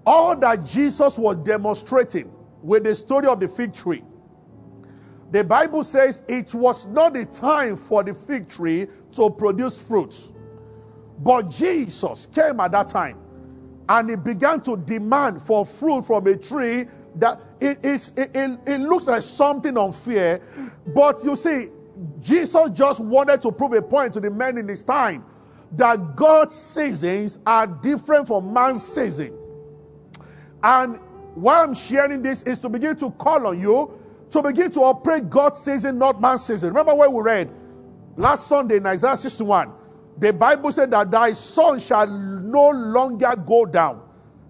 all 0.06 0.36
that 0.38 0.66
Jesus 0.66 1.18
was 1.18 1.38
demonstrating 1.38 2.32
with 2.64 2.84
the 2.86 2.96
story 2.96 3.28
of 3.28 3.40
the 3.40 3.48
fig 3.48 3.74
tree, 3.74 4.04
the 5.32 5.44
Bible 5.44 5.84
says 5.84 6.24
it 6.28 6.54
was 6.56 6.88
not 6.88 7.14
the 7.14 7.26
time 7.26 7.78
for 7.78 8.04
the 8.04 8.14
fig 8.14 8.50
tree 8.50 8.88
to 9.14 9.30
produce 9.30 9.82
fruit. 9.82 10.16
But 11.20 11.50
Jesus 11.50 12.28
came 12.28 12.60
at 12.60 12.72
that 12.74 12.90
time 12.90 13.18
and 13.90 14.10
he 14.12 14.16
began 14.16 14.62
to 14.62 14.78
demand 14.78 15.42
for 15.42 15.66
fruit 15.66 16.04
from 16.04 16.28
a 16.28 16.38
tree 16.38 16.86
that 17.16 17.42
it, 17.60 17.80
it, 17.84 18.14
it, 18.16 18.60
it 18.68 18.80
looks 18.82 19.08
like 19.08 19.24
something 19.24 19.76
unfair. 19.78 20.40
But 20.94 21.24
you 21.24 21.36
see, 21.36 21.70
Jesus 22.22 22.70
just 22.74 23.00
wanted 23.00 23.42
to 23.42 23.52
prove 23.52 23.74
a 23.74 23.82
point 23.82 24.14
to 24.14 24.20
the 24.20 24.30
men 24.30 24.60
in 24.60 24.68
his 24.68 24.84
time 24.84 25.26
that 25.74 26.16
God's 26.16 26.56
seasons 26.56 27.40
are 27.46 27.66
different 27.66 28.28
from 28.28 28.54
man's 28.54 28.84
season. 28.84 29.36
And 30.64 31.00
why 31.34 31.64
I'm 31.64 31.74
sharing 31.74 32.22
this 32.22 32.44
is 32.44 32.60
to 32.60 32.70
begin 32.70 32.96
to 32.98 33.12
call 33.12 33.48
on 33.48 33.60
you 33.60 34.00
to 34.30 34.44
begin 34.44 34.70
to 34.72 34.82
operate 34.82 35.30
God's 35.30 35.60
season, 35.60 35.98
not 35.98 36.22
man's 36.22 36.46
season. 36.46 36.70
Remember 36.70 36.94
what 36.94 37.12
we 37.12 37.22
read 37.22 37.50
last 38.16 38.48
Sunday 38.48 38.78
in 38.78 38.86
Isaiah 38.86 39.18
61. 39.18 39.72
The 40.20 40.34
Bible 40.34 40.72
said 40.72 40.92
that 40.92 41.12
thy 41.12 41.32
sun 41.32 41.80
shall 41.80 42.08
no 42.08 42.70
longer 42.70 43.34
go 43.46 43.66
down, 43.66 44.02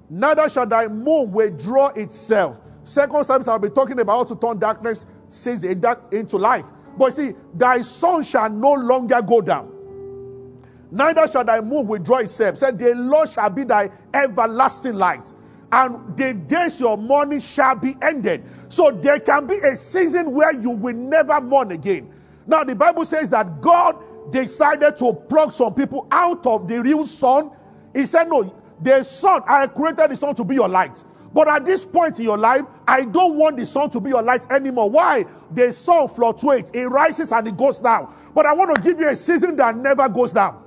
neither 0.09 0.49
shall 0.49 0.65
thy 0.65 0.87
moon 0.87 1.31
withdraw 1.31 1.89
itself. 1.89 2.59
Second 2.83 3.23
service, 3.23 3.47
I'll 3.47 3.59
be 3.59 3.69
talking 3.69 3.99
about 3.99 4.17
how 4.17 4.35
to 4.35 4.35
turn 4.35 4.57
darkness 4.57 5.05
since 5.29 5.63
a 5.63 5.75
dark 5.75 6.11
into 6.11 6.37
life. 6.37 6.65
But 6.97 7.13
see, 7.13 7.33
thy 7.53 7.81
sun 7.81 8.23
shall 8.23 8.49
no 8.49 8.73
longer 8.73 9.21
go 9.21 9.41
down, 9.41 9.71
neither 10.89 11.27
shall 11.27 11.45
thy 11.45 11.61
moon 11.61 11.85
withdraw 11.87 12.17
itself. 12.17 12.57
Said, 12.57 12.79
the 12.79 12.95
Lord 12.95 13.29
shall 13.29 13.49
be 13.51 13.63
thy 13.63 13.91
everlasting 14.13 14.95
light 14.95 15.33
and 15.71 16.17
the 16.17 16.33
days 16.33 16.79
your 16.79 16.97
mourning 16.97 17.39
shall 17.39 17.75
be 17.75 17.95
ended. 18.01 18.43
So 18.69 18.91
there 18.91 19.19
can 19.19 19.45
be 19.45 19.55
a 19.59 19.75
season 19.75 20.31
where 20.31 20.53
you 20.53 20.71
will 20.71 20.95
never 20.95 21.39
mourn 21.39 21.71
again. 21.71 22.11
Now, 22.47 22.63
the 22.63 22.75
Bible 22.75 23.05
says 23.05 23.29
that 23.29 23.61
God 23.61 24.03
decided 24.31 24.97
to 24.97 25.13
pluck 25.13 25.51
some 25.51 25.73
people 25.73 26.07
out 26.11 26.45
of 26.45 26.67
the 26.67 26.81
real 26.81 27.05
sun. 27.05 27.51
He 27.93 28.05
said, 28.05 28.25
No, 28.25 28.55
the 28.81 29.03
sun, 29.03 29.43
I 29.47 29.67
created 29.67 30.11
the 30.11 30.15
sun 30.15 30.35
to 30.35 30.43
be 30.43 30.55
your 30.55 30.69
light. 30.69 31.03
But 31.33 31.47
at 31.47 31.65
this 31.65 31.85
point 31.85 32.19
in 32.19 32.25
your 32.25 32.37
life, 32.37 32.63
I 32.87 33.05
don't 33.05 33.35
want 33.35 33.57
the 33.57 33.65
sun 33.65 33.89
to 33.91 33.99
be 33.99 34.09
your 34.09 34.23
light 34.23 34.51
anymore. 34.51 34.89
Why? 34.89 35.25
The 35.51 35.71
sun 35.71 36.07
fluctuates, 36.07 36.71
it 36.71 36.85
rises 36.85 37.31
and 37.31 37.47
it 37.47 37.55
goes 37.55 37.79
down. 37.79 38.13
But 38.33 38.45
I 38.45 38.53
want 38.53 38.75
to 38.75 38.81
give 38.81 38.99
you 38.99 39.07
a 39.07 39.15
season 39.15 39.55
that 39.57 39.75
never 39.77 40.09
goes 40.09 40.33
down. 40.33 40.63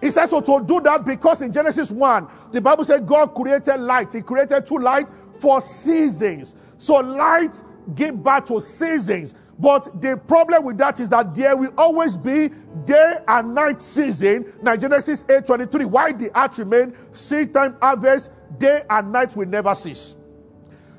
He 0.00 0.10
says 0.10 0.30
so 0.30 0.40
to 0.40 0.64
do 0.64 0.80
that 0.80 1.04
because 1.04 1.42
in 1.42 1.52
Genesis 1.52 1.90
1, 1.92 2.28
the 2.50 2.60
Bible 2.60 2.84
said 2.84 3.06
God 3.06 3.34
created 3.34 3.78
light. 3.78 4.12
He 4.12 4.20
created 4.20 4.66
two 4.66 4.78
lights 4.78 5.12
for 5.38 5.60
seasons. 5.60 6.56
So 6.78 6.96
light 6.96 7.62
give 7.94 8.22
birth 8.22 8.46
to 8.46 8.60
seasons. 8.60 9.34
But 9.58 10.00
the 10.00 10.16
problem 10.16 10.64
with 10.64 10.78
that 10.78 10.98
is 10.98 11.08
that 11.10 11.34
there 11.34 11.56
will 11.56 11.72
always 11.78 12.16
be 12.16 12.50
day 12.84 13.18
and 13.28 13.54
night 13.54 13.80
season. 13.80 14.52
Now 14.62 14.76
Genesis 14.76 15.24
8 15.28 15.46
23. 15.46 15.84
Why 15.84 16.12
the 16.12 16.30
earth 16.38 16.58
remain 16.58 16.94
seed 17.12 17.52
time 17.52 17.76
harvest, 17.80 18.30
day 18.58 18.82
and 18.88 19.12
night 19.12 19.36
will 19.36 19.46
never 19.46 19.74
cease. 19.74 20.16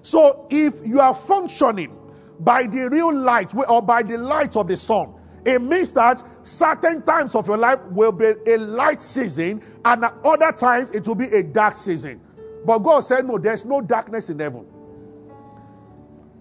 So 0.01 0.47
if 0.49 0.85
you 0.85 0.99
are 0.99 1.15
functioning 1.15 1.97
by 2.39 2.67
the 2.67 2.89
real 2.89 3.13
light 3.13 3.53
or 3.55 3.81
by 3.81 4.03
the 4.03 4.17
light 4.17 4.55
of 4.55 4.67
the 4.67 4.77
sun, 4.77 5.13
it 5.45 5.61
means 5.61 5.91
that 5.93 6.23
certain 6.43 7.01
times 7.01 7.35
of 7.35 7.47
your 7.47 7.57
life 7.57 7.79
will 7.91 8.11
be 8.11 8.33
a 8.47 8.57
light 8.57 9.01
season, 9.01 9.61
and 9.83 10.05
at 10.05 10.13
other 10.23 10.51
times 10.51 10.91
it 10.91 11.05
will 11.07 11.15
be 11.15 11.27
a 11.27 11.43
dark 11.43 11.73
season. 11.73 12.21
But 12.65 12.79
God 12.79 13.01
said, 13.01 13.25
No, 13.25 13.37
there's 13.37 13.65
no 13.65 13.81
darkness 13.81 14.29
in 14.29 14.39
heaven. 14.39 14.65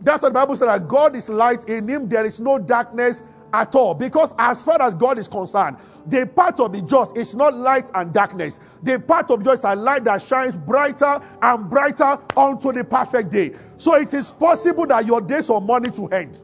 That's 0.02 0.22
what 0.22 0.30
the 0.30 0.34
Bible 0.34 0.56
said 0.56 0.66
that 0.68 0.88
God 0.88 1.16
is 1.16 1.28
light, 1.28 1.68
in 1.68 1.88
Him 1.88 2.08
there 2.08 2.24
is 2.24 2.40
no 2.40 2.58
darkness 2.58 3.22
at 3.52 3.74
all. 3.74 3.94
Because 3.94 4.34
as 4.38 4.64
far 4.64 4.80
as 4.82 4.94
God 4.94 5.18
is 5.18 5.28
concerned, 5.28 5.76
the 6.06 6.26
part 6.26 6.58
of 6.60 6.72
the 6.72 6.82
just 6.82 7.16
is 7.16 7.34
not 7.34 7.54
light 7.54 7.90
and 7.94 8.12
darkness. 8.12 8.58
The 8.82 8.98
part 8.98 9.30
of 9.30 9.44
just 9.44 9.60
is 9.60 9.64
a 9.64 9.76
light 9.76 10.04
that 10.04 10.22
shines 10.22 10.56
brighter 10.56 11.20
and 11.42 11.70
brighter 11.70 12.18
unto 12.36 12.72
the 12.72 12.84
perfect 12.84 13.30
day. 13.30 13.54
So 13.78 13.94
it 13.94 14.14
is 14.14 14.32
possible 14.32 14.86
that 14.86 15.06
your 15.06 15.20
days 15.20 15.50
of 15.50 15.62
mourning 15.62 15.92
to 15.92 16.06
end. 16.08 16.42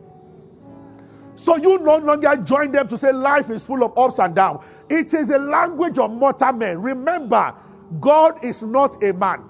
So 1.34 1.56
you 1.56 1.78
no 1.78 1.96
longer 1.98 2.36
join 2.36 2.72
them 2.72 2.88
to 2.88 2.98
say 2.98 3.12
life 3.12 3.48
is 3.50 3.64
full 3.64 3.84
of 3.84 3.96
ups 3.96 4.18
and 4.18 4.34
downs. 4.34 4.64
It 4.90 5.14
is 5.14 5.30
a 5.30 5.38
language 5.38 5.98
of 5.98 6.10
mortal 6.10 6.52
men. 6.52 6.82
Remember, 6.82 7.54
God 8.00 8.44
is 8.44 8.62
not 8.62 9.02
a 9.04 9.12
man. 9.12 9.44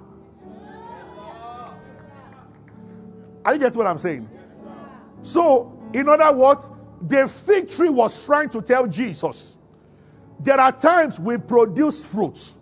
Are 3.48 3.54
you 3.54 3.60
getting 3.60 3.78
what 3.78 3.86
I'm 3.86 3.96
saying? 3.96 4.28
So, 5.22 5.72
in 5.94 6.06
other 6.06 6.36
words, 6.36 6.70
the 7.00 7.26
fig 7.26 7.70
tree 7.70 7.88
was 7.88 8.26
trying 8.26 8.50
to 8.50 8.60
tell 8.60 8.86
Jesus 8.86 9.56
there 10.38 10.60
are 10.60 10.70
times 10.70 11.18
we 11.18 11.38
produce 11.38 12.04
fruits, 12.04 12.58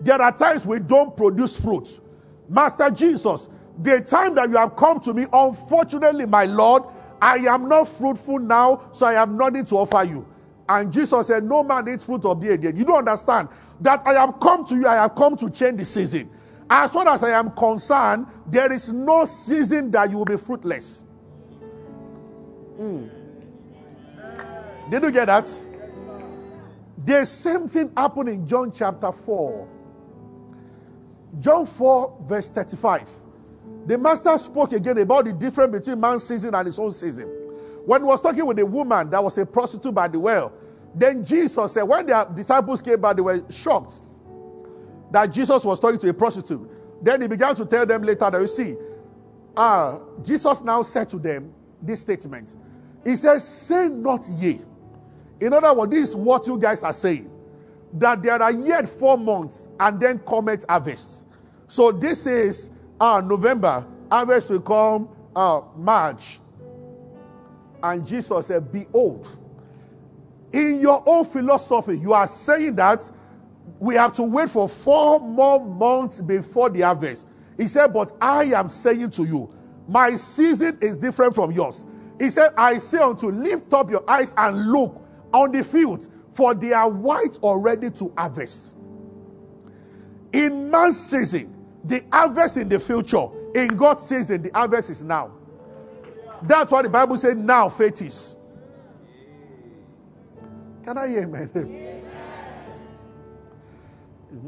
there 0.00 0.22
are 0.22 0.34
times 0.34 0.64
we 0.64 0.78
don't 0.78 1.14
produce 1.14 1.60
fruits. 1.60 2.00
Master 2.48 2.88
Jesus, 2.88 3.50
the 3.82 4.00
time 4.00 4.34
that 4.36 4.48
you 4.48 4.56
have 4.56 4.74
come 4.74 5.00
to 5.00 5.12
me, 5.12 5.26
unfortunately, 5.30 6.24
my 6.24 6.46
Lord, 6.46 6.84
I 7.20 7.36
am 7.36 7.68
not 7.68 7.88
fruitful 7.88 8.38
now, 8.38 8.88
so 8.90 9.04
I 9.04 9.12
have 9.12 9.30
nothing 9.30 9.66
to 9.66 9.76
offer 9.76 10.02
you. 10.02 10.26
And 10.66 10.90
Jesus 10.90 11.26
said, 11.26 11.44
No 11.44 11.62
man 11.62 11.86
eats 11.90 12.04
fruit 12.04 12.24
of 12.24 12.40
the 12.40 12.54
idiot. 12.54 12.74
You 12.74 12.86
don't 12.86 13.06
understand 13.06 13.50
that 13.82 14.00
I 14.06 14.14
have 14.14 14.40
come 14.40 14.64
to 14.64 14.76
you, 14.76 14.86
I 14.86 14.94
have 14.94 15.14
come 15.14 15.36
to 15.36 15.50
change 15.50 15.76
the 15.76 15.84
season. 15.84 16.30
As 16.74 16.90
far 16.90 17.06
as 17.06 17.22
I 17.22 17.38
am 17.38 17.50
concerned, 17.50 18.26
there 18.46 18.72
is 18.72 18.90
no 18.90 19.26
season 19.26 19.90
that 19.90 20.10
you 20.10 20.16
will 20.16 20.24
be 20.24 20.38
fruitless. 20.38 21.04
Mm. 22.80 23.10
Did 24.88 25.02
you 25.02 25.10
get 25.10 25.26
that? 25.26 25.50
The 27.04 27.26
same 27.26 27.68
thing 27.68 27.92
happened 27.94 28.30
in 28.30 28.48
John 28.48 28.72
chapter 28.72 29.12
4. 29.12 29.68
John 31.40 31.66
4, 31.66 32.20
verse 32.26 32.48
35. 32.48 33.06
The 33.84 33.98
master 33.98 34.38
spoke 34.38 34.72
again 34.72 34.96
about 34.96 35.26
the 35.26 35.34
difference 35.34 35.72
between 35.76 36.00
man's 36.00 36.24
season 36.24 36.54
and 36.54 36.64
his 36.64 36.78
own 36.78 36.92
season. 36.92 37.26
When 37.84 38.00
he 38.00 38.06
was 38.06 38.22
talking 38.22 38.46
with 38.46 38.58
a 38.60 38.64
woman 38.64 39.10
that 39.10 39.22
was 39.22 39.36
a 39.36 39.44
prostitute 39.44 39.94
by 39.94 40.08
the 40.08 40.18
well, 40.18 40.54
then 40.94 41.22
Jesus 41.22 41.74
said, 41.74 41.82
when 41.82 42.06
the 42.06 42.24
disciples 42.34 42.80
came 42.80 42.98
back, 42.98 43.16
they 43.16 43.22
were 43.22 43.44
shocked 43.50 44.00
that 45.12 45.26
Jesus 45.32 45.64
was 45.64 45.78
talking 45.78 45.98
to 46.00 46.08
a 46.08 46.14
prostitute. 46.14 46.68
Then 47.02 47.22
he 47.22 47.28
began 47.28 47.54
to 47.56 47.66
tell 47.66 47.86
them 47.86 48.02
later 48.02 48.30
that 48.30 48.40
you 48.40 48.46
see, 48.46 48.76
uh, 49.56 49.98
Jesus 50.22 50.62
now 50.62 50.82
said 50.82 51.08
to 51.10 51.18
them 51.18 51.52
this 51.80 52.00
statement. 52.00 52.56
He 53.04 53.16
says, 53.16 53.46
Say 53.46 53.88
not 53.88 54.26
ye. 54.38 54.60
In 55.40 55.52
other 55.52 55.74
words, 55.74 55.92
this 55.92 56.10
is 56.10 56.16
what 56.16 56.46
you 56.46 56.58
guys 56.58 56.82
are 56.82 56.92
saying. 56.92 57.30
That 57.94 58.22
there 58.22 58.40
are 58.40 58.52
yet 58.52 58.88
four 58.88 59.18
months 59.18 59.68
and 59.78 60.00
then 60.00 60.20
comet 60.20 60.64
harvest. 60.68 61.26
So 61.68 61.92
this 61.92 62.26
is 62.26 62.70
uh, 63.00 63.20
November, 63.24 63.86
harvest 64.10 64.48
will 64.48 64.60
come 64.60 65.08
uh, 65.34 65.62
March. 65.76 66.38
And 67.82 68.06
Jesus 68.06 68.46
said, 68.46 68.70
Behold, 68.72 69.28
in 70.52 70.80
your 70.80 71.02
own 71.06 71.24
philosophy, 71.24 71.98
you 71.98 72.12
are 72.12 72.26
saying 72.26 72.76
that 72.76 73.10
we 73.82 73.96
have 73.96 74.12
to 74.12 74.22
wait 74.22 74.48
for 74.48 74.68
four 74.68 75.18
more 75.18 75.58
months 75.58 76.20
before 76.20 76.70
the 76.70 76.82
harvest. 76.82 77.26
He 77.56 77.66
said, 77.66 77.92
But 77.92 78.12
I 78.20 78.44
am 78.44 78.68
saying 78.68 79.10
to 79.10 79.24
you, 79.24 79.52
my 79.88 80.14
season 80.14 80.78
is 80.80 80.96
different 80.96 81.34
from 81.34 81.50
yours. 81.50 81.88
He 82.20 82.30
said, 82.30 82.52
I 82.56 82.78
say 82.78 82.98
unto 82.98 83.32
lift 83.32 83.74
up 83.74 83.90
your 83.90 84.08
eyes 84.08 84.34
and 84.36 84.70
look 84.70 85.04
on 85.34 85.50
the 85.50 85.64
fields, 85.64 86.08
for 86.30 86.54
they 86.54 86.72
are 86.72 86.88
white 86.88 87.40
already 87.42 87.90
to 87.90 88.12
harvest. 88.16 88.76
In 90.32 90.70
man's 90.70 91.04
season, 91.04 91.52
the 91.82 92.04
harvest 92.12 92.58
in 92.58 92.68
the 92.68 92.78
future. 92.78 93.26
In 93.56 93.76
God's 93.76 94.06
season, 94.06 94.42
the 94.42 94.50
harvest 94.54 94.90
is 94.90 95.02
now. 95.02 95.32
That's 96.42 96.70
why 96.70 96.82
the 96.82 96.88
Bible 96.88 97.16
said 97.16 97.36
now 97.36 97.68
faith 97.68 98.00
is. 98.00 98.38
Can 100.84 100.98
I 100.98 101.08
hear 101.08 101.22
amen? 101.24 102.01
You 104.32 104.46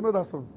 know 0.00 0.10
that 0.12 0.26
song? 0.26 0.48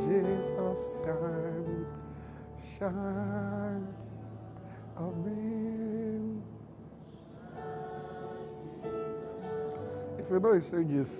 Jesus, 0.00 0.98
shine, 1.04 1.86
shine 2.78 3.86
of 4.96 5.14
We 10.32 10.40
know 10.40 10.54
eu 10.54 10.62
sei 10.62 10.82
disso. 10.82 11.14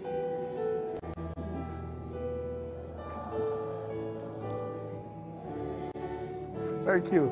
Thank 6.86 7.12
you. 7.12 7.30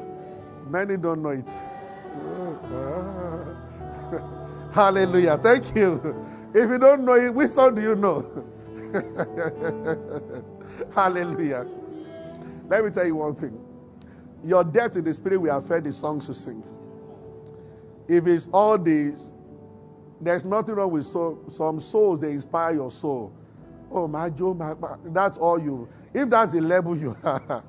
Many 0.69 0.99
don't 0.99 1.23
know 1.23 1.31
it. 1.31 1.49
Hallelujah. 4.75 5.39
Thank 5.39 5.75
you. 5.75 5.99
If 6.53 6.69
you 6.69 6.79
don't 6.79 7.03
know 7.03 7.15
it, 7.15 7.35
which 7.35 7.49
song 7.49 7.75
do 7.75 7.81
you 7.81 7.97
know? 7.97 8.27
Hallelujah. 10.95 11.67
Let 12.69 12.85
me 12.85 12.91
tell 12.91 13.07
you 13.07 13.17
one 13.17 13.35
thing. 13.37 13.59
Your 14.45 14.65
debt 14.65 14.97
in 14.97 15.05
the 15.05 15.15
spirit 15.15 15.41
we 15.41 15.49
are 15.49 15.63
fed 15.63 15.85
the 15.85 15.95
songs 15.95 16.29
you 16.29 16.35
sing. 16.35 16.63
If 18.07 18.27
it's 18.27 18.51
all 18.53 18.77
these 18.77 19.33
there's 20.21 20.45
nothing 20.45 20.75
wrong 20.75 20.91
with 20.93 21.07
so, 21.07 21.39
some 21.49 21.81
souls, 21.81 22.21
they 22.21 22.33
inspire 22.33 22.75
your 22.75 22.91
soul. 22.91 23.33
Oh, 23.91 24.07
my 24.07 24.31
Joe, 24.31 24.55
my, 24.55 24.75
my, 24.75 24.97
that's 25.07 25.39
all 25.39 25.59
you. 25.59 25.89
If 26.13 26.29
that's 26.29 26.53
the 26.53 26.61
level 26.61 26.97
you 26.97 27.17
are, 27.25 27.65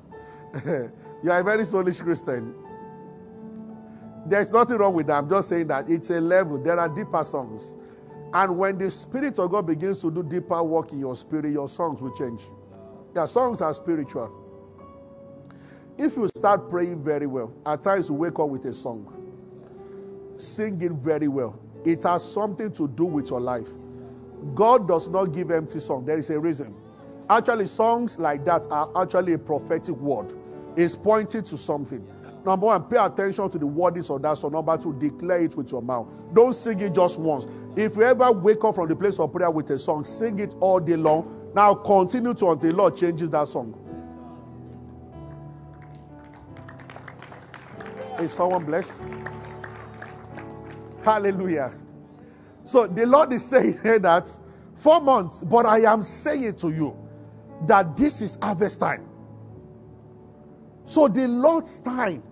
you 1.22 1.30
are 1.30 1.40
a 1.40 1.44
very 1.44 1.62
soulish 1.62 2.02
Christian. 2.02 2.54
There's 4.26 4.52
nothing 4.52 4.76
wrong 4.76 4.94
with 4.94 5.08
that. 5.08 5.18
I'm 5.18 5.28
just 5.28 5.48
saying 5.48 5.66
that 5.68 5.88
it's 5.88 6.10
a 6.10 6.20
level. 6.20 6.62
There 6.62 6.78
are 6.78 6.88
deeper 6.88 7.24
songs. 7.24 7.74
And 8.32 8.56
when 8.56 8.78
the 8.78 8.90
Spirit 8.90 9.38
of 9.38 9.50
God 9.50 9.66
begins 9.66 9.98
to 10.00 10.10
do 10.10 10.22
deeper 10.22 10.62
work 10.62 10.92
in 10.92 11.00
your 11.00 11.16
spirit, 11.16 11.52
your 11.52 11.68
songs 11.68 12.00
will 12.00 12.14
change. 12.14 12.42
Your 13.14 13.26
songs 13.26 13.60
are 13.60 13.74
spiritual. 13.74 14.32
If 15.98 16.16
you 16.16 16.28
start 16.34 16.70
praying 16.70 17.02
very 17.02 17.26
well, 17.26 17.52
at 17.66 17.82
times 17.82 18.08
you 18.08 18.14
wake 18.14 18.38
up 18.38 18.48
with 18.48 18.64
a 18.64 18.72
song, 18.72 19.12
sing 20.36 20.80
it 20.80 20.92
very 20.92 21.28
well. 21.28 21.58
It 21.84 22.02
has 22.04 22.22
something 22.30 22.72
to 22.72 22.88
do 22.88 23.04
with 23.04 23.30
your 23.30 23.40
life. 23.40 23.68
God 24.54 24.88
does 24.88 25.08
not 25.08 25.26
give 25.26 25.50
empty 25.50 25.78
song. 25.80 26.04
There 26.04 26.18
is 26.18 26.30
a 26.30 26.38
reason. 26.38 26.74
Actually, 27.30 27.66
songs 27.66 28.18
like 28.18 28.44
that 28.44 28.66
are 28.70 28.90
actually 29.00 29.34
a 29.34 29.38
prophetic 29.38 29.96
word. 29.96 30.34
It's 30.76 30.96
pointing 30.96 31.42
to 31.44 31.56
something. 31.56 32.06
Number 32.44 32.66
one, 32.66 32.82
pay 32.84 32.96
attention 32.96 33.48
to 33.50 33.58
the 33.58 33.66
wordings 33.66 34.14
of 34.14 34.20
that 34.22 34.36
song. 34.36 34.52
Number 34.52 34.76
two, 34.76 34.92
declare 34.94 35.44
it 35.44 35.56
with 35.56 35.70
your 35.70 35.82
mouth. 35.82 36.08
Don't 36.34 36.52
sing 36.52 36.80
it 36.80 36.94
just 36.94 37.18
once. 37.18 37.46
If 37.76 37.96
you 37.96 38.02
ever 38.02 38.32
wake 38.32 38.64
up 38.64 38.74
from 38.74 38.88
the 38.88 38.96
place 38.96 39.20
of 39.20 39.32
prayer 39.32 39.50
with 39.50 39.70
a 39.70 39.78
song, 39.78 40.02
sing 40.04 40.38
it 40.40 40.54
all 40.60 40.80
day 40.80 40.96
long. 40.96 41.52
Now 41.54 41.74
continue 41.74 42.34
to 42.34 42.50
until 42.50 42.70
the 42.70 42.76
Lord 42.76 42.96
changes 42.96 43.30
that 43.30 43.46
song. 43.46 43.78
Is 48.18 48.32
someone 48.32 48.64
blessed? 48.64 49.00
Hallelujah. 51.02 51.72
So 52.64 52.86
the 52.86 53.06
Lord 53.06 53.32
is 53.32 53.44
saying 53.44 53.80
here 53.82 53.98
that 54.00 54.28
four 54.76 55.00
months, 55.00 55.42
but 55.42 55.66
I 55.66 55.80
am 55.92 56.02
saying 56.02 56.56
to 56.56 56.70
you 56.70 56.96
that 57.66 57.96
this 57.96 58.22
is 58.22 58.38
harvest 58.42 58.80
time. 58.80 59.08
So 60.84 61.08
the 61.08 61.28
Lord's 61.28 61.80
time 61.80 62.22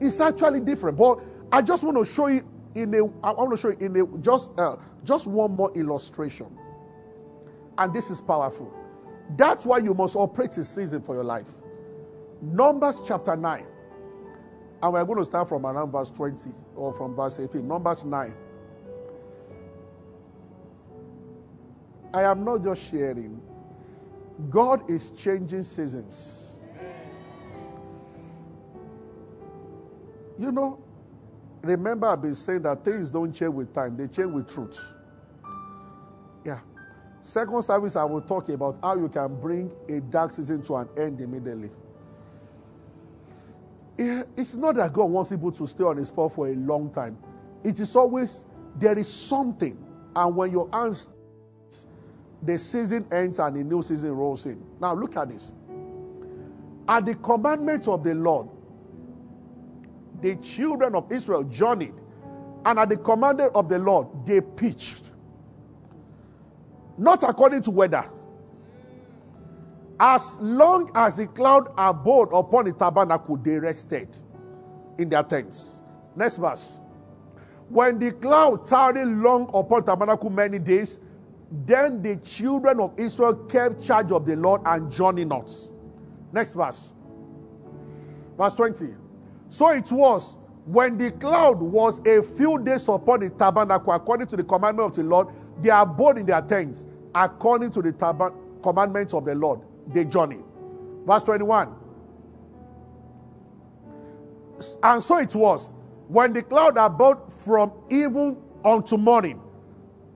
is 0.00 0.20
actually 0.20 0.60
different. 0.60 0.98
But 0.98 1.20
I 1.52 1.62
just 1.62 1.84
want 1.84 1.96
to 1.98 2.04
show 2.04 2.28
you 2.28 2.42
in 2.74 2.94
a 2.94 3.04
I 3.24 3.32
want 3.32 3.50
to 3.52 3.56
show 3.56 3.70
you 3.70 3.78
in 3.80 3.96
a 3.96 4.18
just 4.18 4.52
uh, 4.58 4.76
just 5.04 5.26
one 5.26 5.52
more 5.52 5.72
illustration. 5.76 6.46
And 7.78 7.94
this 7.94 8.10
is 8.10 8.20
powerful. 8.20 8.72
That's 9.36 9.66
why 9.66 9.78
you 9.78 9.94
must 9.94 10.16
operate 10.16 10.56
a 10.58 10.64
season 10.64 11.02
for 11.02 11.14
your 11.14 11.24
life. 11.24 11.48
Numbers 12.42 13.00
chapter 13.06 13.36
9. 13.36 13.66
And 14.82 14.92
we're 14.92 15.04
going 15.04 15.18
to 15.18 15.24
start 15.24 15.48
from 15.48 15.66
around 15.66 15.90
verse 15.90 16.10
20 16.10 16.50
or 16.76 16.94
from 16.94 17.16
verse 17.16 17.40
18. 17.40 17.66
Numbers 17.66 18.04
9. 18.04 18.34
I 22.14 22.22
am 22.22 22.44
not 22.44 22.62
just 22.62 22.90
sharing. 22.90 23.40
God 24.48 24.88
is 24.88 25.10
changing 25.10 25.64
seasons. 25.64 26.58
You 30.38 30.52
know, 30.52 30.78
remember 31.62 32.06
I've 32.06 32.22
been 32.22 32.34
saying 32.34 32.62
that 32.62 32.84
things 32.84 33.10
don't 33.10 33.32
change 33.32 33.52
with 33.52 33.74
time, 33.74 33.96
they 33.96 34.06
change 34.06 34.32
with 34.32 34.48
truth. 34.48 34.80
Yeah. 36.44 36.60
Second 37.20 37.62
service, 37.64 37.96
I 37.96 38.04
will 38.04 38.20
talk 38.20 38.48
about 38.48 38.78
how 38.80 38.96
you 38.96 39.08
can 39.08 39.40
bring 39.40 39.72
a 39.88 40.00
dark 40.00 40.30
season 40.30 40.62
to 40.62 40.76
an 40.76 40.88
end 40.96 41.20
immediately. 41.20 41.70
It's 43.98 44.54
not 44.54 44.76
that 44.76 44.92
God 44.92 45.06
wants 45.06 45.30
people 45.30 45.50
to 45.52 45.66
stay 45.66 45.82
on 45.82 45.96
his 45.96 46.08
spot 46.08 46.32
for 46.32 46.48
a 46.48 46.54
long 46.54 46.90
time. 46.90 47.18
It 47.64 47.80
is 47.80 47.96
always 47.96 48.46
there 48.78 48.96
is 48.96 49.12
something, 49.12 49.76
and 50.14 50.36
when 50.36 50.52
your 50.52 50.68
hands, 50.72 51.10
the 52.42 52.56
season 52.56 53.08
ends 53.10 53.40
and 53.40 53.56
a 53.56 53.64
new 53.64 53.82
season 53.82 54.12
rolls 54.12 54.46
in. 54.46 54.64
Now 54.80 54.94
look 54.94 55.16
at 55.16 55.30
this. 55.30 55.54
At 56.88 57.06
the 57.06 57.16
commandment 57.16 57.88
of 57.88 58.04
the 58.04 58.14
Lord, 58.14 58.48
the 60.20 60.36
children 60.36 60.94
of 60.94 61.10
Israel 61.10 61.42
journeyed, 61.42 61.94
and 62.64 62.78
at 62.78 62.88
the 62.88 62.96
commandment 62.96 63.52
of 63.56 63.68
the 63.68 63.78
Lord, 63.80 64.06
they 64.24 64.40
pitched. 64.40 65.10
Not 66.96 67.24
according 67.24 67.62
to 67.62 67.70
weather. 67.72 68.04
As 70.00 70.38
long 70.40 70.90
as 70.94 71.16
the 71.16 71.26
cloud 71.26 71.68
abode 71.76 72.32
upon 72.32 72.66
the 72.66 72.72
tabernacle, 72.72 73.36
they 73.36 73.58
rested 73.58 74.16
in 74.98 75.08
their 75.08 75.22
tents. 75.22 75.82
Next 76.14 76.36
verse. 76.36 76.80
When 77.68 77.98
the 77.98 78.12
cloud 78.12 78.64
tarried 78.64 79.08
long 79.08 79.50
upon 79.52 79.84
tabernacle 79.84 80.30
many 80.30 80.58
days, 80.58 81.00
then 81.66 82.02
the 82.02 82.16
children 82.16 82.80
of 82.80 82.92
Israel 82.98 83.34
kept 83.34 83.82
charge 83.82 84.12
of 84.12 84.24
the 84.24 84.36
Lord 84.36 84.62
and 84.66 84.90
journeyed 84.90 85.28
not. 85.28 85.52
Next 86.32 86.54
verse. 86.54 86.94
Verse 88.36 88.54
20. 88.54 88.94
So 89.48 89.70
it 89.70 89.90
was 89.90 90.38
when 90.66 90.98
the 90.98 91.10
cloud 91.12 91.60
was 91.60 92.00
a 92.06 92.22
few 92.22 92.58
days 92.58 92.88
upon 92.88 93.20
the 93.20 93.30
tabernacle, 93.30 93.92
according 93.92 94.26
to 94.28 94.36
the 94.36 94.44
commandment 94.44 94.90
of 94.90 94.96
the 94.96 95.02
Lord, 95.02 95.28
they 95.60 95.70
abode 95.70 96.18
in 96.18 96.26
their 96.26 96.42
tents, 96.42 96.86
according 97.14 97.70
to 97.72 97.82
the 97.82 97.92
tab- 97.92 98.34
commandments 98.62 99.14
of 99.14 99.24
the 99.24 99.34
Lord. 99.34 99.60
They 99.92 100.04
journey. 100.04 100.38
Verse 101.06 101.22
21. 101.24 101.74
And 104.82 105.02
so 105.02 105.18
it 105.18 105.34
was 105.34 105.72
when 106.08 106.32
the 106.32 106.42
cloud 106.42 106.76
abode 106.76 107.32
from 107.32 107.72
even 107.90 108.36
unto 108.64 108.96
morning, 108.96 109.40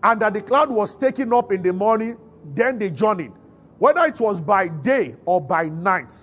and 0.02 0.20
that 0.20 0.34
the 0.34 0.40
cloud 0.40 0.70
was 0.70 0.96
taken 0.96 1.32
up 1.32 1.52
in 1.52 1.62
the 1.62 1.72
morning, 1.72 2.18
then 2.54 2.78
they 2.78 2.90
journeyed. 2.90 3.32
Whether 3.78 4.04
it 4.04 4.20
was 4.20 4.40
by 4.40 4.68
day 4.68 5.16
or 5.26 5.40
by 5.40 5.68
night, 5.68 6.14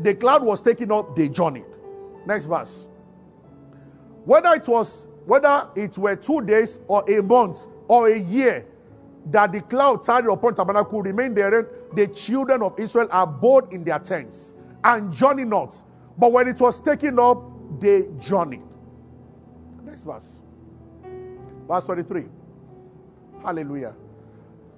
the 0.00 0.14
cloud 0.14 0.42
was 0.42 0.62
taken 0.62 0.92
up, 0.92 1.16
they 1.16 1.28
journeyed. 1.28 1.64
Next 2.26 2.46
verse. 2.46 2.88
Whether 4.24 4.54
it 4.54 4.66
was 4.66 5.08
whether 5.26 5.68
it 5.74 5.98
were 5.98 6.16
two 6.16 6.40
days 6.42 6.80
or 6.86 7.04
a 7.10 7.20
month 7.22 7.66
or 7.88 8.08
a 8.08 8.18
year 8.18 8.64
that 9.26 9.52
the 9.52 9.60
cloud 9.60 10.02
tarried 10.02 10.26
upon 10.26 10.54
tabernacle 10.54 11.02
remained 11.02 11.36
therein, 11.36 11.66
the 11.94 12.06
children 12.08 12.62
of 12.62 12.78
Israel 12.78 13.08
abode 13.10 13.72
in 13.72 13.84
their 13.84 13.98
tents 13.98 14.54
and 14.84 15.12
journeyed 15.12 15.48
not. 15.48 15.82
But 16.18 16.32
when 16.32 16.48
it 16.48 16.60
was 16.60 16.80
taken 16.80 17.18
up, 17.18 17.42
they 17.80 18.08
journeyed. 18.18 18.62
Next 19.84 20.04
verse. 20.04 20.40
Verse 21.68 21.84
23. 21.84 22.26
Hallelujah. 23.42 23.94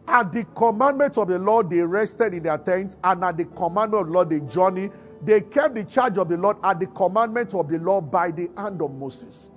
At 0.07 0.33
the 0.33 0.45
commandment 0.57 1.19
of 1.19 1.29
the 1.29 1.39
Lord, 1.39 1.69
they 1.69 1.81
rested 1.83 2.33
in 2.33 2.43
their 2.43 2.57
tents, 2.57 2.97
and 3.05 3.23
at 3.23 3.37
the 3.37 3.45
commandment 3.45 4.03
of 4.03 4.07
the 4.07 4.13
Lord, 4.13 4.31
they 4.31 4.41
journeyed 4.41 4.93
they 5.23 5.41
kept 5.41 5.75
the 5.75 5.85
charge 5.85 6.19
of 6.19 6.29
the 6.29 6.37
Lord 6.37 6.59
at 6.63 6.79
the 6.79 6.87
commandment 6.87 7.55
of 7.55 7.69
the 7.69 7.79
Lord 7.79 8.11
by 8.11 8.31
the 8.31 8.49
hand 8.57 8.81
of 8.83 8.93
Moses. 8.93 9.51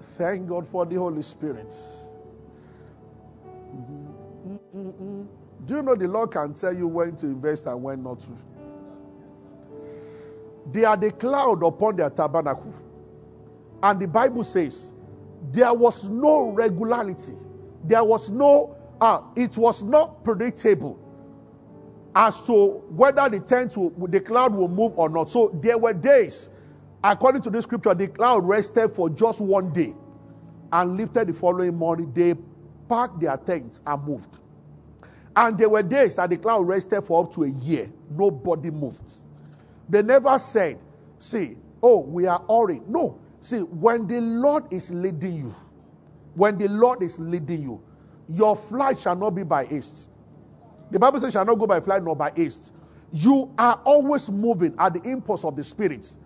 Thank 0.00 0.48
God 0.48 0.66
for 0.66 0.86
the 0.86 0.96
Holy 0.96 1.22
Spirit. 1.22 1.74
Mm-hmm. 3.74 5.22
Do 5.66 5.76
you 5.76 5.82
know 5.82 5.94
the 5.94 6.08
Lord 6.08 6.30
can 6.30 6.54
tell 6.54 6.74
you 6.74 6.88
when 6.88 7.16
to 7.16 7.26
invest 7.26 7.66
and 7.66 7.82
when 7.82 8.02
not 8.02 8.20
to? 8.20 8.30
They 10.72 10.84
are 10.84 10.96
the 10.96 11.10
cloud 11.10 11.62
upon 11.62 11.96
their 11.96 12.10
tabernacle. 12.10 12.74
And 13.82 14.00
the 14.00 14.08
Bible 14.08 14.44
says 14.44 14.92
there 15.52 15.72
was 15.72 16.08
no 16.08 16.50
regularity. 16.50 17.34
There 17.84 18.04
was 18.04 18.30
no, 18.30 18.76
uh, 19.00 19.22
it 19.36 19.56
was 19.56 19.82
not 19.82 20.24
predictable 20.24 20.98
as 22.14 22.44
to 22.46 22.82
whether 22.90 23.28
the 23.28 23.40
tent 23.40 23.76
will, 23.76 23.90
the 24.08 24.20
cloud 24.20 24.54
will 24.54 24.68
move 24.68 24.92
or 24.98 25.08
not. 25.08 25.30
So 25.30 25.50
there 25.62 25.78
were 25.78 25.92
days, 25.92 26.50
according 27.04 27.42
to 27.42 27.50
the 27.50 27.62
scripture, 27.62 27.94
the 27.94 28.08
cloud 28.08 28.46
rested 28.46 28.88
for 28.88 29.08
just 29.08 29.40
one 29.40 29.72
day 29.72 29.94
and 30.72 30.96
lifted 30.96 31.28
the 31.28 31.32
following 31.34 31.76
morning. 31.76 32.12
They 32.12 32.34
packed 32.88 33.20
their 33.20 33.36
tents 33.36 33.82
and 33.86 34.04
moved. 34.04 34.38
And 35.36 35.56
there 35.56 35.68
were 35.68 35.82
days 35.82 36.16
that 36.16 36.30
the 36.30 36.36
cloud 36.36 36.66
rested 36.66 37.02
for 37.02 37.24
up 37.24 37.32
to 37.34 37.44
a 37.44 37.48
year. 37.48 37.90
Nobody 38.10 38.70
moved. 38.70 39.12
They 39.88 40.02
never 40.02 40.38
said, 40.38 40.78
see, 41.18 41.56
oh, 41.82 42.00
we 42.00 42.26
are 42.26 42.42
already. 42.48 42.80
No. 42.88 43.20
See, 43.40 43.60
when 43.60 44.06
the 44.06 44.20
Lord 44.20 44.72
is 44.72 44.90
leading 44.90 45.36
you, 45.36 45.54
when 46.34 46.58
the 46.58 46.68
Lord 46.68 47.02
is 47.02 47.18
leading 47.20 47.62
you, 47.62 47.82
your 48.28 48.56
flight 48.56 48.98
shall 48.98 49.16
not 49.16 49.30
be 49.30 49.44
by 49.44 49.66
east. 49.66 50.08
The 50.90 50.98
Bible 50.98 51.20
says, 51.20 51.32
shall 51.32 51.44
not 51.44 51.54
go 51.54 51.66
by 51.66 51.80
flight 51.80 52.02
nor 52.02 52.16
by 52.16 52.32
east. 52.36 52.74
You 53.12 53.52
are 53.58 53.80
always 53.84 54.28
moving 54.30 54.74
at 54.78 54.94
the 54.94 55.10
impulse 55.10 55.44
of 55.44 55.56
the 55.56 55.64
Spirit. 55.64 56.16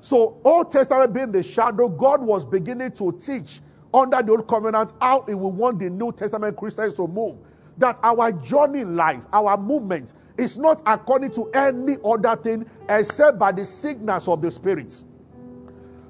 So, 0.00 0.40
Old 0.44 0.70
Testament 0.70 1.12
being 1.12 1.32
the 1.32 1.42
shadow, 1.42 1.88
God 1.88 2.22
was 2.22 2.44
beginning 2.44 2.92
to 2.92 3.12
teach 3.12 3.60
under 3.94 4.20
the 4.22 4.32
Old 4.32 4.48
Covenant 4.48 4.92
how 5.00 5.24
it 5.28 5.34
will 5.34 5.52
want 5.52 5.78
the 5.78 5.88
New 5.88 6.12
Testament 6.12 6.56
Christians 6.56 6.94
to 6.94 7.06
move. 7.06 7.36
That 7.78 7.98
our 8.02 8.32
journey 8.32 8.80
in 8.80 8.96
life, 8.96 9.24
our 9.32 9.56
movement, 9.56 10.12
is 10.36 10.58
not 10.58 10.82
according 10.86 11.30
to 11.32 11.50
any 11.52 11.96
other 12.04 12.36
thing 12.36 12.66
except 12.88 13.38
by 13.38 13.52
the 13.52 13.64
signals 13.64 14.28
of 14.28 14.42
the 14.42 14.50
Spirit. 14.50 15.04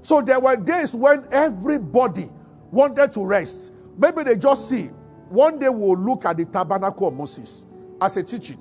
So 0.02 0.20
there 0.20 0.40
were 0.40 0.56
days 0.56 0.94
when 0.94 1.26
everybody 1.30 2.30
wanted 2.70 3.12
to 3.12 3.24
rest. 3.24 3.72
Maybe 3.96 4.22
they 4.22 4.36
just 4.36 4.68
see. 4.68 4.90
One 5.28 5.58
day 5.58 5.68
we'll 5.68 5.98
look 5.98 6.24
at 6.24 6.36
the 6.36 6.44
tabernacle 6.44 7.08
of 7.08 7.14
Moses 7.14 7.66
as 8.00 8.16
a 8.16 8.22
teaching. 8.22 8.58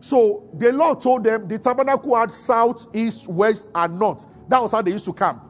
So 0.00 0.44
the 0.54 0.72
Lord 0.72 1.00
told 1.00 1.24
them 1.24 1.46
the 1.46 1.58
tabernacle 1.58 2.16
had 2.16 2.30
south, 2.32 2.88
east, 2.94 3.28
west, 3.28 3.70
and 3.74 3.98
north. 3.98 4.26
That 4.48 4.60
was 4.60 4.72
how 4.72 4.82
they 4.82 4.90
used 4.90 5.04
to 5.06 5.12
camp. 5.12 5.42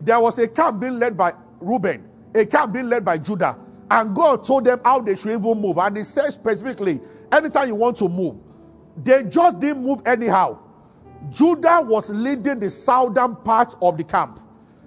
There 0.00 0.18
was 0.18 0.38
a 0.38 0.48
camp 0.48 0.80
being 0.80 0.98
led 0.98 1.16
by 1.16 1.34
Reuben, 1.60 2.08
a 2.34 2.46
camp 2.46 2.72
being 2.72 2.88
led 2.88 3.04
by 3.04 3.18
Judah. 3.18 3.58
And 3.90 4.14
God 4.14 4.44
told 4.44 4.64
them 4.64 4.80
how 4.84 5.00
they 5.00 5.14
should 5.14 5.30
even 5.30 5.60
move. 5.60 5.78
And 5.78 5.96
He 5.96 6.04
said 6.04 6.30
specifically, 6.30 7.00
anytime 7.32 7.68
you 7.68 7.74
want 7.74 7.96
to 7.98 8.08
move, 8.08 8.36
they 9.02 9.22
just 9.24 9.60
didn't 9.60 9.84
move 9.84 10.00
anyhow. 10.06 10.58
Judah 11.30 11.80
was 11.82 12.10
leading 12.10 12.60
the 12.60 12.70
southern 12.70 13.36
part 13.36 13.74
of 13.82 13.96
the 13.96 14.04
camp. 14.04 14.40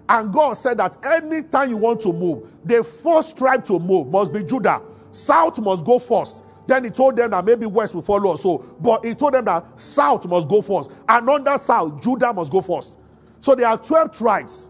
And 0.07 0.33
God 0.33 0.53
said 0.53 0.77
that 0.77 0.97
anytime 1.05 1.69
you 1.69 1.77
want 1.77 2.01
to 2.01 2.11
move, 2.13 2.49
the 2.65 2.83
first 2.83 3.37
tribe 3.37 3.63
to 3.65 3.77
move 3.79 4.07
must 4.07 4.33
be 4.33 4.43
Judah. 4.43 4.81
South 5.11 5.59
must 5.59 5.85
go 5.85 5.99
first. 5.99 6.43
Then 6.65 6.83
he 6.83 6.89
told 6.89 7.15
them 7.15 7.31
that 7.31 7.45
maybe 7.45 7.65
west 7.65 7.95
will 7.95 8.01
follow. 8.01 8.35
So, 8.35 8.59
but 8.79 9.05
he 9.05 9.13
told 9.13 9.33
them 9.33 9.45
that 9.45 9.79
south 9.79 10.27
must 10.27 10.47
go 10.47 10.61
first. 10.61 10.91
And 11.07 11.29
under 11.29 11.57
south, 11.57 12.01
Judah 12.01 12.33
must 12.33 12.51
go 12.51 12.61
first. 12.61 12.97
So 13.41 13.55
there 13.55 13.67
are 13.67 13.77
12 13.77 14.11
tribes. 14.11 14.69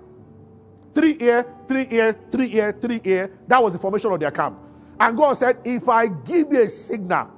Three 1.00 1.18
here, 1.18 1.46
three 1.66 1.86
here, 1.86 2.20
three 2.30 2.50
here, 2.50 2.74
three 2.74 3.00
here. 3.02 3.32
That 3.48 3.64
was 3.64 3.72
the 3.72 3.80
formation 3.80 4.12
of 4.12 4.20
their 4.20 4.32
camp. 4.32 4.60
And 5.00 5.16
God 5.16 5.36
said, 5.36 5.58
if 5.64 5.88
I 5.88 6.08
give 6.08 6.52
you 6.52 6.64
a 6.64 6.68
signal 6.68 7.32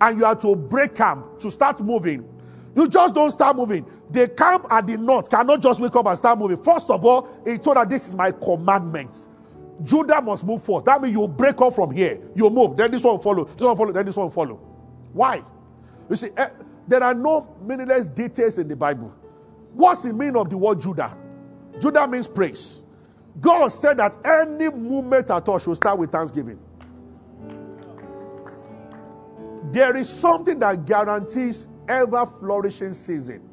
and 0.00 0.18
you 0.18 0.24
are 0.24 0.34
to 0.36 0.56
break 0.56 0.94
camp 0.94 1.38
to 1.40 1.50
start 1.50 1.78
moving, 1.82 2.26
you 2.74 2.88
just 2.88 3.14
don't 3.14 3.30
start 3.30 3.54
moving. 3.54 3.84
The 4.10 4.28
camp 4.28 4.64
at 4.70 4.86
the 4.86 4.96
north 4.96 5.28
cannot 5.28 5.60
just 5.60 5.78
wake 5.78 5.94
up 5.94 6.06
and 6.06 6.16
start 6.16 6.38
moving. 6.38 6.56
First 6.56 6.88
of 6.88 7.04
all, 7.04 7.28
he 7.44 7.58
told 7.58 7.76
her, 7.76 7.84
This 7.84 8.08
is 8.08 8.14
my 8.14 8.30
commandment. 8.30 9.28
Judah 9.82 10.22
must 10.22 10.46
move 10.46 10.62
first. 10.62 10.86
That 10.86 11.02
means 11.02 11.14
you 11.14 11.28
break 11.28 11.60
off 11.60 11.74
from 11.74 11.90
here. 11.90 12.18
You 12.34 12.48
move. 12.48 12.78
Then 12.78 12.90
this 12.92 13.02
one 13.02 13.20
follow. 13.20 13.44
This 13.44 13.60
one 13.60 13.76
follow. 13.76 13.92
Then 13.92 14.06
this 14.06 14.16
one 14.16 14.30
follow. 14.30 14.54
Why? 15.12 15.42
You 16.08 16.16
see, 16.16 16.30
eh, 16.34 16.48
there 16.88 17.02
are 17.02 17.12
no 17.12 17.54
meaningless 17.60 18.06
details 18.06 18.56
in 18.56 18.68
the 18.68 18.76
Bible. 18.76 19.14
What's 19.74 20.02
the 20.02 20.14
meaning 20.14 20.36
of 20.36 20.48
the 20.48 20.56
word 20.56 20.80
Judah? 20.80 21.14
Judah 21.78 22.08
means 22.08 22.26
praise. 22.26 22.81
God 23.40 23.68
said 23.68 23.96
that 23.96 24.16
any 24.24 24.70
movement 24.70 25.30
at 25.30 25.48
all 25.48 25.58
should 25.58 25.76
start 25.76 25.98
with 25.98 26.12
thanksgiving. 26.12 26.58
There 29.72 29.96
is 29.96 30.08
something 30.08 30.58
that 30.58 30.84
guarantees 30.84 31.68
ever 31.88 32.26
flourishing 32.26 32.92
season. 32.92 33.48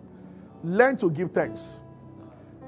Learn 0.63 0.98
to 0.98 1.10
give 1.10 1.32
thanks. 1.32 1.82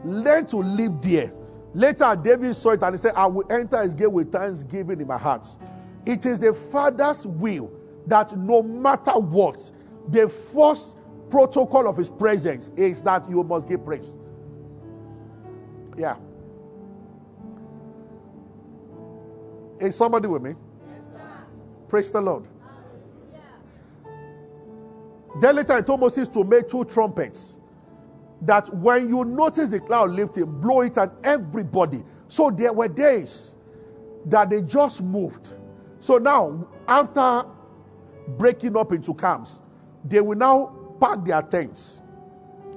Learn 0.04 0.46
to 0.48 0.58
live 0.58 1.02
there. 1.02 1.34
Later, 1.74 2.18
David 2.22 2.56
saw 2.56 2.72
it 2.72 2.84
and 2.84 2.96
he 2.96 2.98
said, 2.98 3.14
I 3.16 3.26
will 3.28 3.46
enter 3.52 3.82
his 3.82 3.94
gate 3.94 4.12
with 4.12 4.32
thanksgiving 4.32 5.02
in 5.02 5.08
my 5.08 5.18
heart. 5.18 5.48
It 6.06 6.26
is 6.26 6.40
the 6.40 6.54
Father's 6.54 7.28
will 7.28 7.72
that 8.08 8.36
no 8.38 8.64
matter 8.64 9.12
what, 9.12 9.72
the 10.10 10.28
first 10.28 10.98
protocol 11.30 11.88
of 11.88 11.98
his 11.98 12.10
presence 12.10 12.72
is 12.76 13.04
that 13.04 13.30
you 13.30 13.44
must 13.44 13.68
give 13.68 13.86
praise. 13.86 14.18
Yeah. 15.98 16.16
Is 19.82 19.96
somebody 19.96 20.28
with 20.28 20.44
me? 20.44 20.54
Yes, 20.88 21.22
praise 21.90 22.12
the 22.12 22.22
Lord. 22.22 22.48
Then 25.40 25.56
later 25.56 25.74
I 25.74 25.82
told 25.82 26.02
Moses 26.02 26.28
to 26.30 26.44
make 26.44 26.68
two 26.68 26.86
trumpets. 26.86 27.60
That 28.44 28.74
when 28.76 29.10
you 29.10 29.24
notice 29.24 29.72
the 29.72 29.80
cloud 29.80 30.12
lifting, 30.12 30.46
blow 30.46 30.82
it 30.82 30.98
at 30.98 31.12
everybody. 31.24 32.04
So 32.28 32.50
there 32.50 32.74
were 32.74 32.88
days 32.88 33.56
that 34.26 34.50
they 34.50 34.62
just 34.62 35.02
moved. 35.02 35.58
So 36.00 36.18
now, 36.18 36.68
after 36.88 37.44
breaking 38.38 38.76
up 38.78 38.92
into 38.94 39.14
camps, 39.14 39.62
they 40.04 40.22
will 40.22 40.38
now 40.38 40.76
pack 41.00 41.24
their 41.24 41.42
tents. 41.42 42.02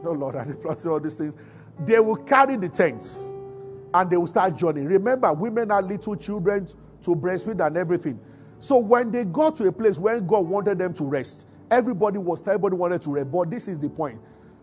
Oh 0.04 0.12
Lord, 0.12 0.36
I 0.36 0.44
didn't 0.44 0.86
all 0.86 1.00
these 1.00 1.16
things. 1.16 1.36
They 1.80 1.98
will 1.98 2.16
carry 2.16 2.56
the 2.56 2.68
tents 2.68 3.24
and 3.94 4.10
they 4.10 4.16
will 4.16 4.26
start 4.26 4.56
journeying. 4.56 4.86
Remember, 4.86 5.32
women 5.32 5.70
are 5.70 5.80
little 5.80 6.16
children 6.16 6.68
to 7.04 7.14
breastfeed 7.14 7.64
and 7.64 7.76
everything. 7.76 8.20
So 8.60 8.78
when 8.78 9.10
they 9.10 9.24
got 9.24 9.56
to 9.56 9.66
a 9.66 9.72
place 9.72 9.98
where 9.98 10.20
God 10.20 10.46
wanted 10.46 10.78
them 10.78 10.94
to 10.94 11.04
rest, 11.04 11.46
Everybody 11.70 12.18
was, 12.18 12.40
everybody 12.42 12.76
wanted 12.76 13.02
to 13.02 13.10
rest. 13.10 13.30
But 13.32 13.50
this 13.50 13.68
is 13.68 13.78
the 13.78 13.88
point. 13.88 14.20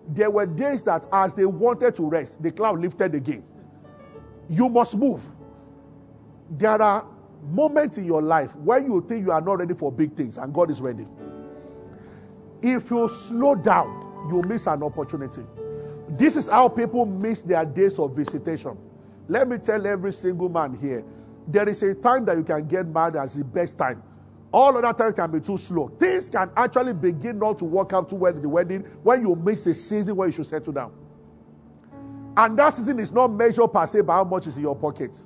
There 0.07 0.29
were 0.29 0.45
days 0.45 0.83
that 0.83 1.05
as 1.11 1.35
they 1.35 1.45
wanted 1.45 1.95
to 1.95 2.09
rest, 2.09 2.41
the 2.41 2.51
cloud 2.51 2.79
lifted 2.79 3.15
again. 3.15 3.43
You 4.49 4.69
must 4.69 4.95
move. 4.95 5.27
There 6.51 6.81
are 6.81 7.05
moments 7.49 7.97
in 7.97 8.05
your 8.05 8.21
life 8.21 8.55
where 8.55 8.79
you 8.79 9.03
think 9.07 9.25
you 9.25 9.31
are 9.31 9.41
not 9.41 9.59
ready 9.59 9.73
for 9.73 9.91
big 9.91 10.15
things 10.15 10.37
and 10.37 10.53
God 10.53 10.69
is 10.69 10.81
ready. 10.81 11.05
If 12.61 12.91
you 12.91 13.09
slow 13.09 13.55
down, 13.55 14.27
you 14.29 14.41
miss 14.47 14.67
an 14.67 14.83
opportunity. 14.83 15.41
This 16.09 16.35
is 16.35 16.49
how 16.49 16.69
people 16.69 17.05
miss 17.05 17.41
their 17.41 17.65
days 17.65 17.97
of 17.97 18.15
visitation. 18.15 18.77
Let 19.27 19.47
me 19.47 19.57
tell 19.57 19.87
every 19.87 20.11
single 20.11 20.49
man 20.49 20.75
here 20.75 21.03
there 21.47 21.67
is 21.67 21.81
a 21.83 21.93
time 21.95 22.25
that 22.25 22.37
you 22.37 22.43
can 22.43 22.67
get 22.67 22.87
married 22.87 23.15
as 23.15 23.35
the 23.35 23.43
best 23.43 23.77
time. 23.77 24.03
All 24.51 24.75
other 24.77 24.93
times 24.93 25.13
can 25.13 25.31
be 25.31 25.39
too 25.39 25.57
slow. 25.57 25.87
Things 25.87 26.29
can 26.29 26.51
actually 26.57 26.93
begin 26.93 27.39
not 27.39 27.57
to 27.59 27.65
work 27.65 27.93
out 27.93 28.09
too 28.09 28.17
well 28.17 28.33
in 28.35 28.41
the 28.41 28.49
wedding 28.49 28.81
when 29.03 29.21
you 29.21 29.35
miss 29.35 29.65
a 29.65 29.73
season 29.73 30.15
where 30.15 30.27
you 30.27 30.33
should 30.33 30.45
settle 30.45 30.73
down. 30.73 30.91
And 32.35 32.57
that 32.59 32.73
season 32.73 32.99
is 32.99 33.11
not 33.11 33.29
measured 33.29 33.71
per 33.71 33.85
se 33.85 34.01
by 34.01 34.15
how 34.15 34.23
much 34.23 34.47
is 34.47 34.57
in 34.57 34.63
your 34.63 34.75
pocket. 34.75 35.17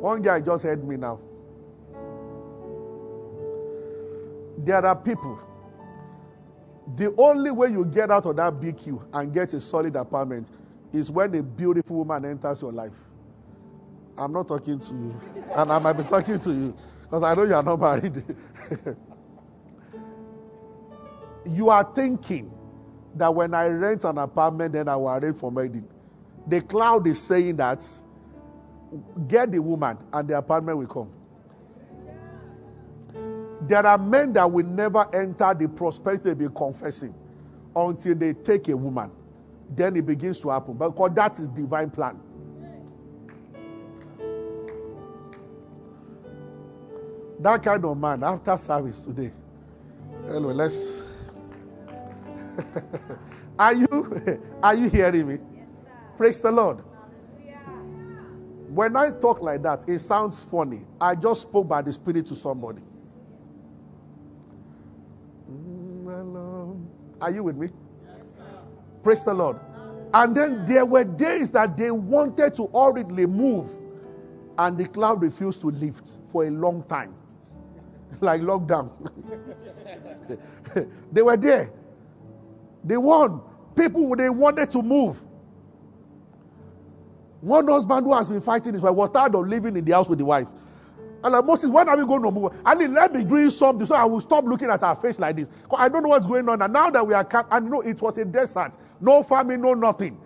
One 0.00 0.20
guy 0.22 0.40
just 0.40 0.64
heard 0.64 0.86
me 0.86 0.96
now. 0.96 1.18
There 4.58 4.84
are 4.84 4.96
people. 4.96 5.38
The 6.96 7.14
only 7.18 7.50
way 7.50 7.68
you 7.68 7.84
get 7.84 8.10
out 8.10 8.26
of 8.26 8.36
that 8.36 8.54
BQ 8.54 9.08
and 9.12 9.32
get 9.32 9.52
a 9.54 9.60
solid 9.60 9.96
apartment 9.96 10.48
is 10.92 11.10
when 11.10 11.34
a 11.34 11.42
beautiful 11.42 11.96
woman 11.98 12.24
enters 12.24 12.62
your 12.62 12.72
life. 12.72 12.94
I'm 14.18 14.32
not 14.32 14.48
talking 14.48 14.78
to 14.78 14.94
you. 14.94 15.20
And 15.54 15.72
I 15.72 15.78
might 15.78 15.92
be 15.94 16.04
talking 16.04 16.38
to 16.38 16.50
you 16.52 16.76
because 17.02 17.22
I 17.22 17.34
know 17.34 17.44
you 17.44 17.54
are 17.54 17.62
not 17.62 17.80
married. 17.80 18.24
you 21.46 21.68
are 21.68 21.84
thinking 21.94 22.50
that 23.14 23.34
when 23.34 23.54
I 23.54 23.66
rent 23.66 24.04
an 24.04 24.18
apartment, 24.18 24.72
then 24.72 24.88
I 24.88 24.96
will 24.96 25.08
arrange 25.08 25.36
for 25.36 25.50
wedding. 25.50 25.86
The 26.46 26.60
cloud 26.60 27.06
is 27.06 27.20
saying 27.20 27.56
that 27.56 27.84
get 29.28 29.52
the 29.52 29.58
woman 29.60 29.98
and 30.12 30.28
the 30.28 30.38
apartment 30.38 30.78
will 30.78 30.86
come. 30.86 31.10
There 33.62 33.84
are 33.84 33.98
men 33.98 34.32
that 34.34 34.50
will 34.50 34.64
never 34.66 35.06
enter 35.14 35.52
the 35.54 35.68
prosperity 35.68 36.24
they've 36.24 36.38
been 36.38 36.50
confessing 36.52 37.14
until 37.74 38.14
they 38.14 38.32
take 38.32 38.68
a 38.68 38.76
woman. 38.76 39.10
Then 39.70 39.96
it 39.96 40.06
begins 40.06 40.40
to 40.40 40.50
happen. 40.50 40.74
Because 40.74 41.10
that 41.14 41.38
is 41.38 41.48
divine 41.48 41.90
plan. 41.90 42.18
That 47.40 47.62
kind 47.62 47.84
of 47.84 47.98
man 47.98 48.22
after 48.22 48.56
service 48.56 49.00
today. 49.00 49.30
Anyway, 50.28 50.54
let's. 50.54 51.12
are 53.58 53.74
you 53.74 54.40
are 54.62 54.74
you 54.74 54.88
hearing 54.88 55.28
me? 55.28 55.34
Yes, 55.54 55.66
Praise 56.16 56.40
the 56.40 56.50
Lord. 56.50 56.82
Hallelujah. 57.38 57.58
When 58.68 58.96
I 58.96 59.10
talk 59.10 59.42
like 59.42 59.62
that, 59.62 59.88
it 59.88 59.98
sounds 59.98 60.42
funny. 60.42 60.86
I 61.00 61.14
just 61.14 61.42
spoke 61.42 61.68
by 61.68 61.82
the 61.82 61.92
Spirit 61.92 62.26
to 62.26 62.36
somebody. 62.36 62.80
Mm, 65.50 66.86
are 67.20 67.30
you 67.30 67.44
with 67.44 67.56
me? 67.56 67.68
Praise 69.06 69.22
the 69.22 69.32
Lord. 69.34 69.60
And 70.12 70.36
then 70.36 70.66
there 70.66 70.84
were 70.84 71.04
days 71.04 71.52
that 71.52 71.76
they 71.76 71.92
wanted 71.92 72.54
to 72.56 72.66
hurriedly 72.74 73.26
move, 73.26 73.70
and 74.58 74.76
the 74.76 74.84
cloud 74.84 75.22
refused 75.22 75.60
to 75.60 75.68
lift 75.68 76.18
for 76.32 76.44
a 76.44 76.50
long 76.50 76.82
time 76.82 77.14
like 78.20 78.40
lockdown. 78.40 78.90
they 81.12 81.22
were 81.22 81.36
there. 81.36 81.70
They 82.82 82.96
won. 82.96 83.42
People 83.76 84.16
they 84.16 84.28
wanted 84.28 84.72
to 84.72 84.82
move. 84.82 85.22
One 87.40 87.68
husband 87.68 88.06
who 88.06 88.12
has 88.12 88.28
been 88.28 88.40
fighting 88.40 88.72
his 88.72 88.82
wife 88.82 88.94
was 88.96 89.10
tired 89.10 89.36
of 89.36 89.46
living 89.46 89.76
in 89.76 89.84
the 89.84 89.92
house 89.92 90.08
with 90.08 90.18
the 90.18 90.24
wife. 90.24 90.48
I'm 91.22 91.30
like, 91.30 91.44
Moses, 91.44 91.70
when 91.70 91.88
are 91.88 91.96
we 91.96 92.04
going 92.04 92.22
to 92.22 92.30
move? 92.32 92.52
I 92.64 92.74
need 92.74 92.90
let 92.90 93.14
me 93.14 93.24
doing 93.24 93.50
something 93.50 93.86
so 93.86 93.94
I 93.94 94.04
will 94.04 94.20
stop 94.20 94.44
looking 94.44 94.68
at 94.68 94.80
her 94.80 94.94
face 94.96 95.20
like 95.20 95.36
this. 95.36 95.48
I 95.76 95.88
don't 95.88 96.02
know 96.02 96.08
what's 96.08 96.26
going 96.26 96.48
on. 96.48 96.60
And 96.60 96.72
now 96.72 96.90
that 96.90 97.06
we 97.06 97.14
are 97.14 97.24
camp, 97.24 97.48
and 97.52 97.70
know 97.70 97.82
it 97.82 98.00
was 98.02 98.18
a 98.18 98.24
desert, 98.24 98.76
no 99.00 99.22
farming, 99.22 99.60
no 99.60 99.74
nothing. 99.74 100.18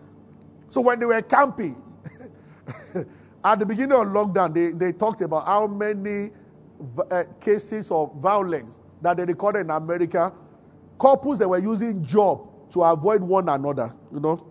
So 0.68 0.80
when 0.80 1.00
they 1.00 1.06
were 1.06 1.22
camping, 1.22 1.82
at 3.44 3.58
the 3.58 3.66
beginning 3.66 3.98
of 3.98 4.06
lockdown, 4.08 4.54
they, 4.54 4.70
they 4.72 4.92
talked 4.92 5.20
about 5.20 5.46
how 5.46 5.66
many 5.66 6.30
uh, 7.10 7.24
cases 7.40 7.90
of 7.90 8.14
violence 8.16 8.78
that 9.02 9.16
they 9.16 9.24
recorded 9.24 9.60
in 9.60 9.70
America. 9.70 10.32
Couples 11.00 11.38
that 11.38 11.48
were 11.48 11.58
using 11.58 12.04
job 12.04 12.46
to 12.70 12.82
avoid 12.82 13.22
one 13.22 13.48
another, 13.48 13.94
you 14.12 14.20
know, 14.20 14.46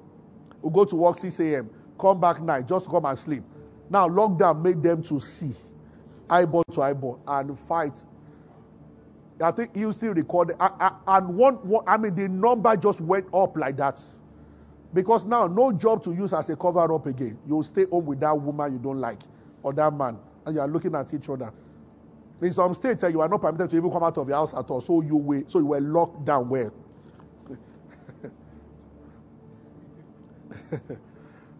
who 0.61 0.71
go 0.71 0.83
to 0.83 0.95
work 0.95 1.15
6 1.15 1.39
a.m., 1.39 1.69
come 1.99 2.19
back 2.19 2.41
night, 2.41 2.67
just 2.67 2.89
come 2.89 3.05
and 3.05 3.17
sleep. 3.17 3.43
Now 3.89 4.07
lockdown 4.07 4.61
made 4.61 4.81
them 4.81 5.01
to 5.03 5.19
see 5.19 5.53
eyeball 6.29 6.63
to 6.73 6.81
eyeball 6.81 7.21
and 7.27 7.57
fight. 7.57 8.03
I 9.41 9.51
think 9.51 9.75
you 9.75 9.91
still 9.91 10.13
recorded, 10.13 10.57
and 10.59 11.35
one, 11.35 11.55
one, 11.55 11.83
I 11.87 11.97
mean, 11.97 12.13
the 12.15 12.27
number 12.27 12.75
just 12.75 12.99
went 12.99 13.25
up 13.33 13.55
like 13.55 13.77
that. 13.77 14.01
Because 14.93 15.25
now, 15.25 15.47
no 15.47 15.71
job 15.71 16.03
to 16.03 16.13
use 16.13 16.33
as 16.33 16.49
a 16.49 16.55
cover 16.55 16.93
up 16.93 17.05
again. 17.05 17.37
You'll 17.47 17.63
stay 17.63 17.85
home 17.85 18.07
with 18.07 18.19
that 18.19 18.37
woman 18.39 18.73
you 18.73 18.79
don't 18.79 18.99
like 18.99 19.19
or 19.61 19.71
that 19.73 19.93
man, 19.93 20.17
and 20.45 20.55
you 20.55 20.61
are 20.61 20.67
looking 20.67 20.95
at 20.95 21.13
each 21.13 21.29
other. 21.29 21.53
In 22.41 22.51
some 22.51 22.73
states, 22.73 23.03
eh, 23.03 23.09
you 23.09 23.21
are 23.21 23.29
not 23.29 23.41
permitted 23.41 23.69
to 23.69 23.77
even 23.77 23.91
come 23.91 24.03
out 24.03 24.17
of 24.17 24.27
your 24.27 24.37
house 24.37 24.53
at 24.53 24.69
all. 24.69 24.81
So 24.81 25.01
you 25.01 25.17
were, 25.17 25.43
so 25.47 25.59
you 25.59 25.65
were 25.67 25.81
locked 25.81 26.25
down 26.25 26.49
where? 26.49 26.71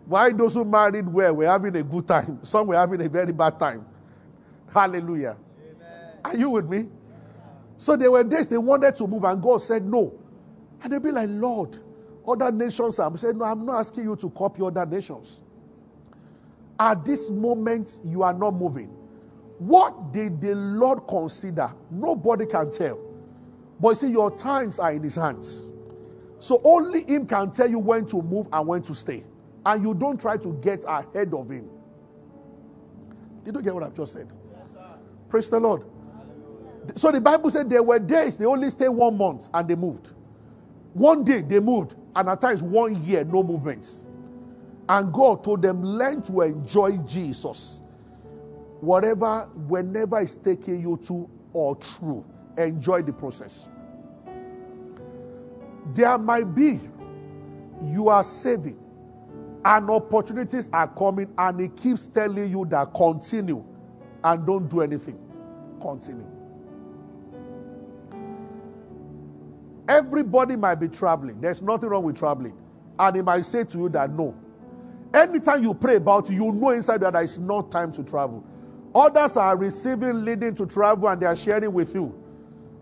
Why 0.06 0.32
those 0.32 0.54
who 0.56 0.66
married 0.66 1.08
where 1.08 1.34
were 1.34 1.46
having 1.46 1.76
a 1.76 1.84
good 1.84 2.08
time? 2.08 2.40
Some 2.42 2.68
were 2.68 2.76
having 2.76 3.02
a 3.02 3.10
very 3.10 3.32
bad 3.32 3.60
time. 3.60 3.86
Hallelujah. 4.74 5.38
Amen. 5.62 6.18
Are 6.26 6.36
you 6.36 6.50
with 6.50 6.68
me? 6.70 6.88
So 7.80 7.96
there 7.96 8.12
were 8.12 8.26
days 8.26 8.50
they 8.50 8.58
wanted 8.58 8.98
to 8.98 9.08
move, 9.08 9.24
and 9.24 9.42
God 9.42 9.62
said 9.62 9.86
no. 9.86 10.14
And 10.84 10.92
they'd 10.92 11.02
be 11.02 11.14
like, 11.14 11.30
Lord, 11.32 11.78
other 12.28 12.52
nations 12.52 13.00
are. 13.00 13.10
I 13.10 13.16
said, 13.16 13.38
No, 13.38 13.46
I'm 13.46 13.66
not 13.66 13.80
asking 13.80 14.04
you 14.04 14.18
to 14.18 14.30
copy 14.32 14.62
other 14.62 14.86
nations. 14.86 15.42
At 16.78 17.06
this 17.06 17.30
moment, 17.30 18.02
you 18.04 18.22
are 18.22 18.34
not 18.34 18.54
moving. 18.54 18.88
What 19.60 20.12
did 20.12 20.42
the 20.42 20.56
Lord 20.56 21.08
consider? 21.08 21.74
Nobody 21.90 22.46
can 22.46 22.70
tell. 22.70 23.00
But 23.80 23.90
you 23.90 23.96
see, 23.96 24.10
your 24.10 24.36
times 24.36 24.78
are 24.78 24.92
in 24.92 25.02
His 25.02 25.16
hands. 25.16 25.70
So 26.40 26.60
only 26.66 27.06
Him 27.06 27.26
can 27.26 27.50
tell 27.50 27.70
you 27.70 27.80
when 27.80 28.06
to 28.08 28.22
move 28.22 28.50
and 28.52 28.68
when 28.68 28.82
to 28.84 28.94
stay. 28.94 29.24
And 29.66 29.82
you 29.82 29.94
don't 29.94 30.20
try 30.20 30.36
to 30.36 30.60
get 30.62 30.84
ahead 30.86 31.34
of 31.34 31.50
Him. 31.50 31.70
Did 33.46 33.56
you 33.56 33.62
get 33.62 33.74
what 33.74 33.84
I've 33.84 33.96
just 33.96 34.12
said? 34.12 34.30
Praise 35.30 35.50
the 35.50 35.62
Lord. 35.62 35.84
So 36.96 37.12
the 37.12 37.22
Bible 37.22 37.50
said 37.50 37.70
there 37.70 37.84
were 37.84 38.00
days 38.00 38.38
they 38.38 38.46
only 38.46 38.70
stayed 38.70 38.90
one 38.90 39.18
month 39.18 39.50
and 39.54 39.68
they 39.68 39.76
moved. 39.76 40.12
One 40.94 41.24
day 41.24 41.42
they 41.42 41.60
moved, 41.60 41.96
and 42.16 42.28
at 42.30 42.42
times 42.42 42.64
one 42.64 43.02
year, 43.04 43.24
no 43.24 43.44
movements. 43.44 44.04
And 44.90 45.14
God 45.14 45.44
told 45.44 45.62
them, 45.62 45.84
learn 45.84 46.22
to 46.24 46.42
enjoy 46.42 46.98
Jesus. 46.98 47.82
Whatever, 48.82 49.42
whenever 49.68 50.20
it's 50.20 50.38
taking 50.38 50.82
you 50.82 50.98
to 51.04 51.30
or 51.54 51.76
through, 51.76 52.26
enjoy 52.58 53.04
the 53.04 53.14
process. 53.14 53.70
There 55.94 56.18
might 56.18 56.56
be, 56.56 56.80
you 57.84 58.10
are 58.10 58.24
saving, 58.24 58.80
and 59.64 59.90
opportunities 59.90 60.70
are 60.74 60.88
coming, 60.88 61.32
and 61.38 61.62
it 61.62 61.78
keeps 61.78 62.08
telling 62.08 62.50
you 62.50 62.66
that 62.66 62.94
continue 62.94 63.64
and 64.24 64.46
don't 64.46 64.68
do 64.68 64.82
anything. 64.82 65.20
Continue. 65.82 66.39
Everybody 69.90 70.56
might 70.56 70.76
be 70.76 70.88
traveling. 70.88 71.42
There's 71.42 71.64
nothing 71.64 71.90
wrong 71.90 72.04
with 72.04 72.18
traveling. 72.18 72.56
And 73.00 73.18
he 73.18 73.24
might 73.24 73.44
say 73.46 73.66
to 73.66 73.80
you 73.80 73.90
that 73.90 74.12
no. 74.12 74.36
Anytime 75.14 75.64
you 75.64 75.74
pray 75.74 75.96
about 75.98 76.30
it, 76.30 76.36
you 76.36 76.52
know 76.52 76.70
inside 76.70 77.02
that 77.02 77.16
it's 77.16 77.40
not 77.40 77.72
time 77.72 77.92
to 77.94 78.04
travel. 78.04 78.46
Others 78.96 79.38
are 79.38 79.58
receiving 79.58 80.24
leading 80.26 80.56
to 80.56 80.68
travel 80.68 81.10
and 81.10 81.20
they 81.22 81.26
are 81.26 81.36
sharing 81.36 81.74
with 81.74 81.96
you. 81.96 82.16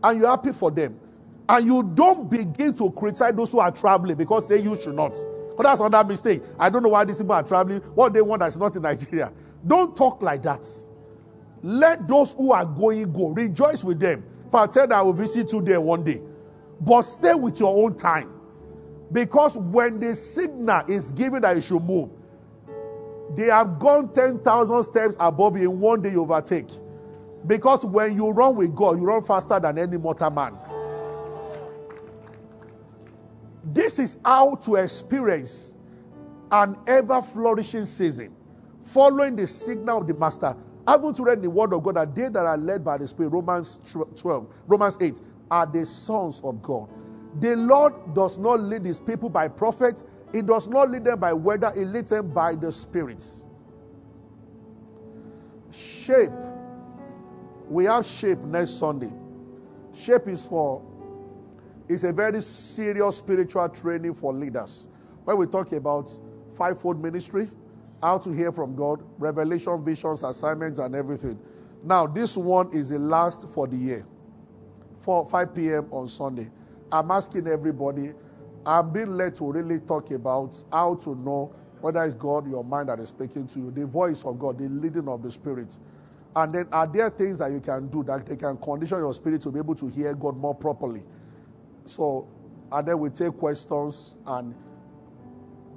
And 0.03 0.19
you're 0.19 0.29
happy 0.29 0.51
for 0.51 0.69
them. 0.69 0.99
And 1.47 1.65
you 1.65 1.83
don't 1.83 2.29
begin 2.29 2.75
to 2.75 2.91
criticize 2.91 3.33
those 3.35 3.53
who 3.53 3.59
are 3.59 3.71
traveling 3.71 4.17
because 4.17 4.49
say 4.49 4.61
you 4.61 4.79
should 4.81 4.95
not. 4.95 5.15
But 5.55 5.63
that's 5.63 5.81
another 5.81 6.07
mistake. 6.07 6.43
I 6.59 6.69
don't 6.69 6.83
know 6.83 6.89
why 6.89 7.05
these 7.05 7.19
people 7.19 7.35
are 7.35 7.43
traveling. 7.43 7.79
What 7.95 8.13
they 8.13 8.21
want 8.21 8.41
that's 8.41 8.57
not 8.57 8.75
in 8.75 8.81
Nigeria. 8.81 9.31
Don't 9.65 9.95
talk 9.95 10.21
like 10.21 10.43
that. 10.43 10.67
Let 11.63 12.07
those 12.07 12.33
who 12.33 12.51
are 12.51 12.65
going 12.65 13.13
go. 13.13 13.29
Rejoice 13.29 13.83
with 13.83 13.99
them. 13.99 14.25
If 14.47 14.55
I 14.55 14.67
tell 14.67 14.87
that 14.87 14.97
I 14.97 15.01
will 15.01 15.13
visit 15.13 15.53
you 15.53 15.61
there 15.61 15.81
one 15.81 16.03
day. 16.03 16.21
But 16.81 17.01
stay 17.03 17.33
with 17.33 17.59
your 17.59 17.85
own 17.85 17.95
time. 17.95 18.31
Because 19.11 19.57
when 19.57 19.99
the 19.99 20.13
signal 20.13 20.83
is 20.87 21.11
given 21.11 21.41
that 21.41 21.55
you 21.55 21.61
should 21.61 21.83
move, 21.83 22.09
they 23.35 23.47
have 23.47 23.79
gone 23.79 24.13
10,000 24.13 24.83
steps 24.83 25.17
above 25.19 25.57
you 25.57 25.71
in 25.71 25.79
one 25.79 26.01
day 26.01 26.11
you 26.11 26.21
overtake. 26.21 26.69
Because 27.45 27.85
when 27.85 28.15
you 28.15 28.29
run 28.29 28.55
with 28.55 28.75
God, 28.75 28.99
you 28.99 29.05
run 29.05 29.21
faster 29.21 29.59
than 29.59 29.77
any 29.77 29.97
mortal 29.97 30.29
man. 30.29 30.57
This 33.63 33.99
is 33.99 34.17
how 34.23 34.55
to 34.55 34.75
experience 34.75 35.75
an 36.51 36.77
ever 36.87 37.21
flourishing 37.21 37.85
season, 37.85 38.35
following 38.81 39.35
the 39.35 39.45
signal 39.45 39.99
of 39.99 40.07
the 40.07 40.13
Master. 40.13 40.55
Haven't 40.87 41.19
you 41.19 41.25
read 41.25 41.41
the 41.41 41.49
Word 41.49 41.73
of 41.73 41.83
God 41.83 41.95
that 41.95 42.15
they 42.15 42.29
that 42.29 42.45
are 42.45 42.57
led 42.57 42.83
by 42.83 42.97
the 42.97 43.07
Spirit, 43.07 43.29
Romans 43.29 43.81
12, 44.15 44.47
Romans 44.67 44.97
8, 45.01 45.21
are 45.49 45.65
the 45.65 45.85
sons 45.85 46.41
of 46.43 46.61
God. 46.61 46.89
The 47.39 47.55
Lord 47.55 47.93
does 48.13 48.37
not 48.37 48.59
lead 48.59 48.85
his 48.85 48.99
people 48.99 49.29
by 49.29 49.47
prophets, 49.47 50.03
he 50.33 50.41
does 50.41 50.67
not 50.67 50.89
lead 50.89 51.05
them 51.05 51.19
by 51.19 51.33
weather, 51.33 51.71
he 51.75 51.85
leads 51.85 52.09
them 52.09 52.29
by 52.29 52.55
the 52.55 52.71
spirits. 52.71 53.43
Shape. 55.71 56.31
We 57.69 57.85
have 57.85 58.05
shape 58.05 58.39
next 58.39 58.71
Sunday. 58.79 59.11
Shape 59.93 60.27
is 60.27 60.45
for 60.45 60.81
it's 61.89 62.03
a 62.03 62.11
very 62.11 62.41
serious 62.41 63.17
spiritual 63.17 63.69
training 63.69 64.13
for 64.13 64.33
leaders. 64.33 64.89
When 65.23 65.37
we 65.37 65.47
talk 65.47 65.71
about 65.71 66.11
fivefold 66.53 67.01
ministry, 67.01 67.49
how 68.01 68.17
to 68.19 68.31
hear 68.31 68.51
from 68.51 68.75
God, 68.75 69.01
revelation, 69.17 69.83
visions, 69.83 70.23
assignments, 70.23 70.79
and 70.79 70.95
everything. 70.95 71.39
Now, 71.83 72.05
this 72.05 72.35
one 72.35 72.71
is 72.73 72.89
the 72.89 72.99
last 72.99 73.47
for 73.49 73.67
the 73.67 73.77
year, 73.77 74.05
4, 74.97 75.25
5 75.25 75.55
p.m. 75.55 75.87
on 75.91 76.07
Sunday. 76.07 76.49
I'm 76.91 77.11
asking 77.11 77.47
everybody, 77.47 78.13
I'm 78.65 78.91
being 78.91 79.09
led 79.17 79.35
to 79.37 79.51
really 79.51 79.79
talk 79.79 80.11
about 80.11 80.61
how 80.71 80.95
to 80.95 81.15
know 81.15 81.53
whether 81.81 82.03
it's 82.03 82.15
God, 82.15 82.49
your 82.49 82.63
mind 82.63 82.89
that 82.89 82.99
is 82.99 83.09
speaking 83.09 83.47
to 83.47 83.59
you, 83.59 83.71
the 83.71 83.85
voice 83.85 84.25
of 84.25 84.39
God, 84.39 84.57
the 84.57 84.67
leading 84.69 85.07
of 85.07 85.21
the 85.21 85.31
Spirit. 85.31 85.77
And 86.35 86.53
then, 86.53 86.67
are 86.71 86.87
there 86.87 87.09
things 87.09 87.39
that 87.39 87.51
you 87.51 87.59
can 87.59 87.87
do 87.87 88.03
that 88.03 88.25
they 88.25 88.35
can 88.35 88.57
condition 88.57 88.99
your 88.99 89.13
spirit 89.13 89.41
to 89.41 89.51
be 89.51 89.59
able 89.59 89.75
to 89.75 89.87
hear 89.87 90.13
God 90.13 90.37
more 90.37 90.53
properly? 90.53 91.03
So, 91.85 92.27
and 92.71 92.87
then 92.87 92.99
we 92.99 93.09
take 93.09 93.33
questions 93.37 94.17
and 94.27 94.53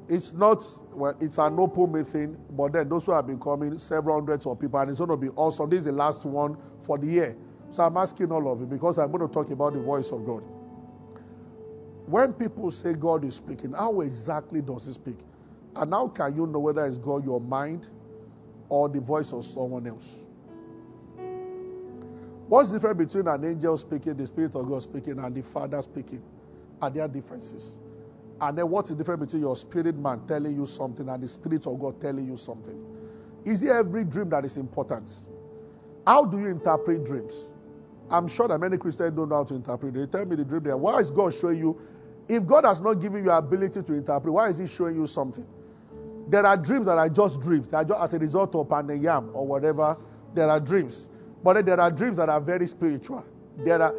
it's 0.08 0.32
not 0.34 0.64
well, 0.92 1.16
it's 1.20 1.38
an 1.38 1.58
open 1.58 1.92
meeting, 1.92 2.36
but 2.50 2.72
then 2.72 2.88
those 2.88 3.06
who 3.06 3.12
have 3.12 3.26
been 3.26 3.38
coming, 3.38 3.78
several 3.78 4.16
hundreds 4.16 4.44
of 4.44 4.58
people, 4.58 4.80
and 4.80 4.90
it's 4.90 4.98
going 4.98 5.10
to 5.10 5.16
be 5.16 5.28
awesome. 5.36 5.70
This 5.70 5.80
is 5.80 5.84
the 5.86 5.92
last 5.92 6.24
one 6.26 6.56
for 6.80 6.98
the 6.98 7.06
year. 7.06 7.36
So 7.70 7.84
I'm 7.84 7.96
asking 7.96 8.32
all 8.32 8.50
of 8.52 8.60
you 8.60 8.66
because 8.66 8.98
I'm 8.98 9.12
going 9.12 9.26
to 9.26 9.32
talk 9.32 9.50
about 9.50 9.74
the 9.74 9.80
voice 9.80 10.10
of 10.12 10.26
God. 10.26 10.42
When 12.06 12.32
people 12.32 12.70
say 12.72 12.94
God 12.94 13.24
is 13.24 13.36
speaking, 13.36 13.72
how 13.72 14.00
exactly 14.00 14.60
does 14.62 14.86
he 14.86 14.92
speak? 14.92 15.18
And 15.76 15.92
how 15.92 16.08
can 16.08 16.34
you 16.34 16.46
know 16.46 16.58
whether 16.58 16.84
it's 16.84 16.98
God, 16.98 17.24
your 17.24 17.40
mind, 17.40 17.88
or 18.68 18.88
the 18.88 19.00
voice 19.00 19.32
of 19.32 19.44
someone 19.44 19.86
else? 19.86 20.26
What's 22.48 22.70
the 22.70 22.78
difference 22.78 23.14
between 23.14 23.28
an 23.32 23.44
angel 23.44 23.76
speaking, 23.76 24.16
the 24.16 24.26
Spirit 24.26 24.56
of 24.56 24.68
God 24.68 24.82
speaking, 24.82 25.20
and 25.20 25.34
the 25.34 25.42
Father 25.42 25.80
speaking? 25.82 26.22
Are 26.82 26.90
there 26.90 27.06
differences? 27.06 27.78
And 28.40 28.58
then 28.58 28.68
what's 28.68 28.90
the 28.90 28.96
difference 28.96 29.26
between 29.26 29.42
your 29.42 29.54
spirit 29.54 29.96
man 29.96 30.26
telling 30.26 30.56
you 30.56 30.66
something 30.66 31.08
and 31.08 31.22
the 31.22 31.28
Spirit 31.28 31.66
of 31.68 31.78
God 31.78 32.00
telling 32.00 32.26
you 32.26 32.36
something? 32.36 32.84
Is 33.44 33.62
it 33.62 33.70
every 33.70 34.04
dream 34.04 34.30
that 34.30 34.44
is 34.44 34.56
important? 34.56 35.12
How 36.06 36.24
do 36.24 36.40
you 36.40 36.46
interpret 36.46 37.04
dreams? 37.04 37.49
I'm 38.10 38.26
sure 38.28 38.48
that 38.48 38.58
many 38.58 38.76
Christians 38.76 39.12
don't 39.12 39.28
know 39.28 39.36
how 39.36 39.44
to 39.44 39.54
interpret. 39.54 39.94
They 39.94 40.06
tell 40.06 40.26
me 40.26 40.36
the 40.36 40.44
dream 40.44 40.62
there. 40.62 40.76
Why 40.76 40.98
is 40.98 41.10
God 41.10 41.32
showing 41.32 41.58
you? 41.58 41.80
If 42.28 42.46
God 42.46 42.64
has 42.64 42.80
not 42.80 42.94
given 42.94 43.24
you 43.24 43.30
ability 43.30 43.82
to 43.82 43.92
interpret, 43.92 44.32
why 44.32 44.48
is 44.48 44.58
He 44.58 44.66
showing 44.66 44.96
you 44.96 45.06
something? 45.06 45.46
There 46.28 46.46
are 46.46 46.56
dreams 46.56 46.86
that 46.86 46.98
are 46.98 47.08
just 47.08 47.40
dreams. 47.40 47.68
They 47.68 47.76
are 47.76 47.84
just 47.84 48.00
as 48.00 48.14
a 48.14 48.18
result 48.18 48.54
of 48.54 48.68
panayam 48.68 49.34
or 49.34 49.46
whatever. 49.46 49.96
There 50.34 50.48
are 50.48 50.60
dreams. 50.60 51.08
But 51.42 51.64
there 51.66 51.80
are 51.80 51.90
dreams 51.90 52.18
that 52.18 52.28
are 52.28 52.40
very 52.40 52.66
spiritual. 52.66 53.24
There 53.58 53.80
are 53.82 53.94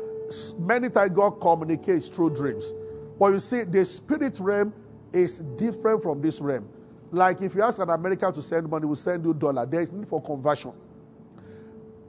many 0.59 0.89
times 0.89 1.11
God 1.11 1.41
communicates 1.41 2.07
through 2.07 2.35
dreams. 2.35 2.73
But 3.19 3.27
you 3.33 3.39
see, 3.39 3.63
the 3.63 3.83
spirit 3.83 4.39
realm 4.39 4.73
is 5.13 5.39
different 5.57 6.01
from 6.01 6.21
this 6.21 6.39
realm. 6.39 6.67
Like 7.11 7.41
if 7.41 7.55
you 7.55 7.63
ask 7.63 7.81
an 7.81 7.89
American 7.89 8.31
to 8.33 8.41
send 8.41 8.69
money, 8.69 8.83
he 8.83 8.87
will 8.87 8.95
send 8.95 9.25
you 9.25 9.33
dollar. 9.33 9.65
There 9.65 9.81
is 9.81 9.91
need 9.91 10.07
for 10.07 10.21
conversion. 10.21 10.73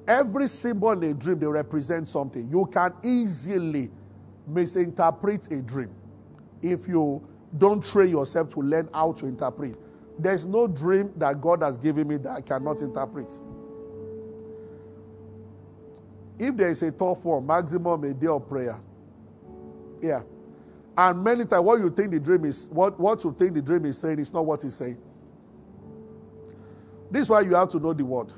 Every 0.07 0.49
symbol 0.49 0.91
in 0.91 1.05
a 1.05 1.15
dream, 1.15 1.39
they 1.39 1.47
represent 1.47 2.09
something. 2.09 2.49
You 2.51 2.67
can 2.67 2.93
easily 3.05 3.91
misinterpret 4.47 5.51
a 5.53 5.63
dream 5.63 5.91
if 6.61 6.89
you 6.89 7.23
don't 7.59 7.85
train 7.85 8.11
yourself 8.11 8.51
to 8.51 8.61
learn 8.61 8.89
how 8.93 9.13
to 9.13 9.27
interpret. 9.27 9.77
There's 10.19 10.45
no 10.45 10.67
dream 10.67 11.13
that 11.17 11.41
God 11.41 11.63
has 11.63 11.77
given 11.77 12.09
me 12.09 12.17
that 12.19 12.31
I 12.31 12.41
cannot 12.41 12.81
interpret. 12.83 13.33
If 16.39 16.57
there 16.57 16.71
is 16.71 16.83
a 16.83 16.91
tough 16.91 17.25
one, 17.25 17.47
maximum 17.47 18.03
a 18.05 18.13
day 18.13 18.27
of 18.27 18.49
prayer. 18.49 18.81
Yeah. 20.01 20.23
And 20.97 21.23
many 21.23 21.45
times, 21.45 21.65
what 21.65 21.79
you 21.79 21.91
think 21.91 22.11
the 22.11 22.21
dream 22.21 22.45
is, 22.45 22.69
what, 22.71 22.99
what 22.99 23.23
you 23.25 23.35
think 23.39 23.55
the 23.55 23.63
dream 23.63 23.85
is 23.87 23.99
saying 23.99 24.19
is 24.19 24.33
not 24.33 24.45
what 24.45 24.65
it's 24.65 24.75
saying. 24.75 24.99
This 27.11 27.23
is 27.23 27.31
why 27.31 27.43
you 27.43 27.55
have 27.55 27.71
to 27.71 27.79
know 27.79 27.93
the 27.93 28.05
word. 28.05 28.33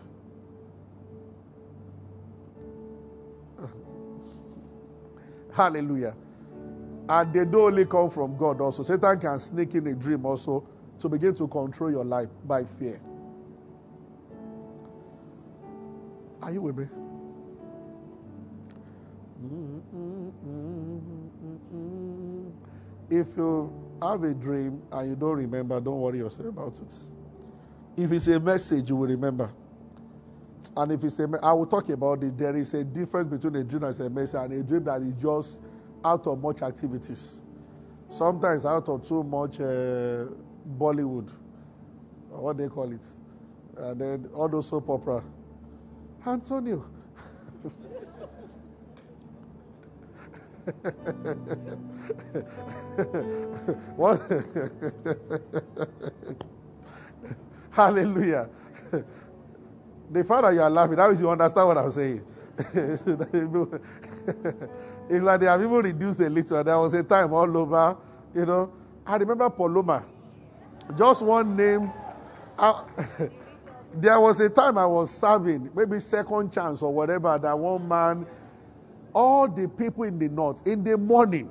Hallelujah. 5.54 6.16
And 7.08 7.32
they 7.32 7.44
don't 7.44 7.54
only 7.54 7.86
come 7.86 8.10
from 8.10 8.36
God 8.36 8.60
also. 8.60 8.82
Satan 8.82 9.20
can 9.20 9.38
sneak 9.38 9.74
in 9.74 9.86
a 9.86 9.94
dream 9.94 10.26
also 10.26 10.66
to 10.98 11.08
begin 11.08 11.34
to 11.34 11.46
control 11.46 11.90
your 11.90 12.04
life 12.04 12.28
by 12.44 12.64
fear. 12.64 13.00
Are 16.42 16.52
you 16.52 16.62
with 16.62 16.76
me? 16.76 16.86
If 23.10 23.36
you 23.36 23.72
have 24.02 24.24
a 24.24 24.34
dream 24.34 24.82
and 24.90 25.10
you 25.10 25.16
don't 25.16 25.36
remember, 25.36 25.80
don't 25.80 26.00
worry 26.00 26.18
yourself 26.18 26.48
about 26.48 26.80
it. 26.80 26.94
If 27.96 28.10
it's 28.10 28.26
a 28.28 28.40
message, 28.40 28.88
you 28.88 28.96
will 28.96 29.08
remember. 29.08 29.52
And 30.76 30.92
if 30.92 31.04
it's 31.04 31.18
a, 31.20 31.28
I 31.42 31.52
will 31.52 31.66
talk 31.66 31.88
about 31.90 32.22
it. 32.24 32.36
There 32.38 32.56
is 32.56 32.72
a 32.74 32.82
difference 32.84 33.26
between 33.28 33.56
a 33.56 33.64
dream 33.64 33.84
and 33.84 34.00
a 34.00 34.10
message 34.10 34.40
and 34.40 34.52
a 34.54 34.62
dream 34.62 34.84
that 34.84 35.02
is 35.02 35.14
just 35.16 35.60
out 36.04 36.26
of 36.26 36.40
much 36.42 36.62
activities. 36.62 37.42
Sometimes 38.08 38.64
out 38.66 38.88
of 38.88 39.06
too 39.06 39.22
much 39.24 39.60
uh, 39.60 40.26
Bollywood, 40.78 41.30
or 42.32 42.42
what 42.42 42.58
they 42.58 42.68
call 42.68 42.92
it, 42.92 43.06
and 43.78 44.00
then 44.00 44.30
all 44.34 44.48
those 44.48 44.68
soap 44.68 44.90
opera. 44.90 45.24
Antonio. 46.26 46.84
what? 53.96 54.20
Hallelujah. 57.72 58.50
The 60.10 60.24
fact 60.24 60.42
that 60.42 60.54
you 60.54 60.60
are 60.62 60.70
laughing, 60.70 60.96
that 60.96 61.08
means 61.08 61.20
you 61.20 61.30
understand 61.30 61.68
what 61.68 61.78
I'm 61.78 61.90
saying. 61.90 62.24
it's 62.74 63.06
like 65.10 65.40
they 65.40 65.46
have 65.46 65.60
even 65.60 65.72
reduced 65.72 66.20
a 66.20 66.28
little. 66.30 66.62
There 66.62 66.78
was 66.78 66.94
a 66.94 67.02
time 67.02 67.32
all 67.32 67.56
over, 67.56 67.96
you 68.34 68.46
know. 68.46 68.72
I 69.06 69.16
remember 69.16 69.50
Paloma. 69.50 70.04
Just 70.96 71.22
one 71.22 71.56
name. 71.56 71.90
I, 72.58 72.84
there 73.94 74.20
was 74.20 74.40
a 74.40 74.48
time 74.48 74.78
I 74.78 74.86
was 74.86 75.10
serving, 75.10 75.70
maybe 75.74 75.98
second 76.00 76.52
chance 76.52 76.82
or 76.82 76.92
whatever, 76.92 77.38
that 77.38 77.58
one 77.58 77.86
man, 77.88 78.26
all 79.12 79.48
the 79.48 79.68
people 79.68 80.04
in 80.04 80.18
the 80.18 80.28
north, 80.28 80.66
in 80.66 80.84
the 80.84 80.96
morning, 80.96 81.50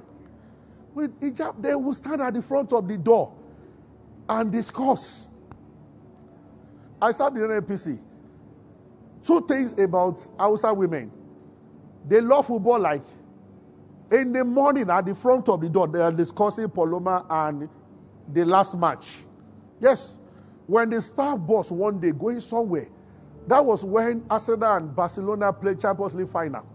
with 0.94 1.20
hijab, 1.20 1.62
they 1.62 1.76
will 1.76 1.94
stand 1.94 2.22
at 2.22 2.34
the 2.34 2.42
front 2.42 2.72
of 2.74 2.88
the 2.88 2.98
door 2.98 3.34
and 4.30 4.52
discuss. 4.52 5.30
I 7.02 7.12
served 7.12 7.38
in 7.38 7.44
NPC. 7.44 8.00
Two 9.24 9.42
things 9.48 9.78
about 9.80 10.26
Hausa 10.38 10.74
women. 10.74 11.12
They 12.08 12.20
love 12.22 12.48
football 12.48 12.80
like 12.80 13.04
in 14.14 14.32
the 14.32 14.44
morning 14.44 14.90
at 14.90 15.06
the 15.06 15.16
front 15.16 15.50
of 15.50 15.62
the 15.62 15.70
door, 15.70 15.88
they 15.88 16.00
are 16.00 16.12
discussing 16.12 16.70
Paloma 16.70 17.26
and 17.30 17.68
the 18.32 18.46
last 18.46 18.78
match. 18.78 19.18
Yes. 19.80 20.20
When 20.68 20.90
the 20.92 21.02
staff 21.02 21.40
boss 21.40 21.72
one 21.72 22.00
day 22.00 22.12
going 22.12 22.40
somewhere, 22.40 22.88
that 23.48 23.66
was 23.66 23.84
when 23.84 24.24
Arsenal 24.30 24.76
and 24.76 24.96
Barcelona 24.96 25.52
played 25.52 25.82
Champions 25.82 26.16
League 26.16 26.30
final. 26.30 26.66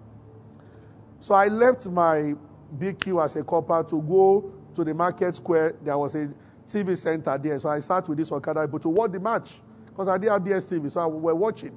So 1.20 1.34
I 1.34 1.46
left 1.46 1.86
my 1.86 2.34
BQ 2.76 3.24
as 3.24 3.36
a 3.36 3.42
corper 3.42 3.82
to 3.88 4.02
go 4.02 4.52
to 4.74 4.84
the 4.84 4.92
market 4.92 5.34
square. 5.34 5.74
There 5.82 5.96
was 5.96 6.14
a 6.14 6.28
TV 6.66 6.96
center 6.96 7.38
there. 7.38 7.58
So 7.58 7.70
I 7.70 7.78
sat 7.78 8.08
with 8.08 8.18
this 8.18 8.30
Okada 8.30 8.68
to 8.80 8.88
watch 8.88 9.12
the 9.12 9.20
match 9.20 9.60
because 9.86 10.08
I 10.08 10.18
didn't 10.18 10.32
have 10.32 10.42
DSTV. 10.42 10.90
So 10.90 11.08
we 11.08 11.20
were 11.20 11.34
watching. 11.34 11.74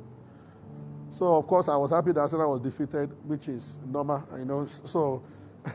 So 1.12 1.36
of 1.36 1.46
course 1.46 1.68
I 1.68 1.76
was 1.76 1.92
happy 1.92 2.14
that 2.14 2.22
Arsenal 2.22 2.52
was 2.52 2.62
defeated, 2.62 3.12
which 3.28 3.50
is 3.50 3.80
normal, 3.86 4.26
you 4.40 4.46
know. 4.46 4.66
So, 4.66 5.22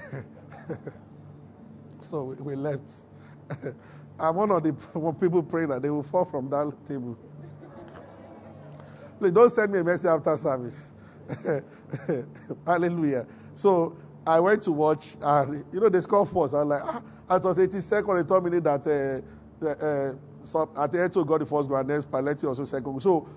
so 2.00 2.34
we 2.40 2.56
left. 2.56 2.90
I'm 4.18 4.34
one 4.34 4.50
of 4.50 4.62
the 4.62 4.72
people 5.20 5.42
praying 5.42 5.68
that 5.68 5.82
they 5.82 5.90
will 5.90 6.02
fall 6.02 6.24
from 6.24 6.48
that 6.48 6.72
table. 6.88 7.18
Please 9.18 9.32
don't 9.32 9.50
send 9.50 9.72
me 9.72 9.80
a 9.80 9.84
message 9.84 10.06
after 10.06 10.34
service. 10.38 10.90
Hallelujah. 12.66 13.26
So 13.54 13.94
I 14.26 14.40
went 14.40 14.62
to 14.62 14.72
watch, 14.72 15.16
and 15.20 15.66
you 15.70 15.80
know, 15.80 15.90
they 15.90 16.00
scored 16.00 16.28
first. 16.28 16.54
I 16.54 16.62
was 16.62 16.66
like, 16.66 16.82
ah, 16.82 17.36
it 17.36 17.44
was 17.44 17.58
80 17.58 17.78
seconds, 17.82 18.22
they 18.22 18.26
told 18.26 18.50
me 18.50 18.58
that 18.58 19.22
uh, 19.62 19.66
uh, 19.66 20.14
so 20.42 20.70
at 20.78 20.92
the 20.92 21.02
end, 21.02 21.12
got 21.12 21.40
the 21.40 21.46
first 21.46 21.68
goal, 21.68 21.76
and 21.76 21.90
then 21.90 22.00
Belletti 22.02 22.44
also 22.44 22.64
second. 22.64 23.02
So 23.02 23.28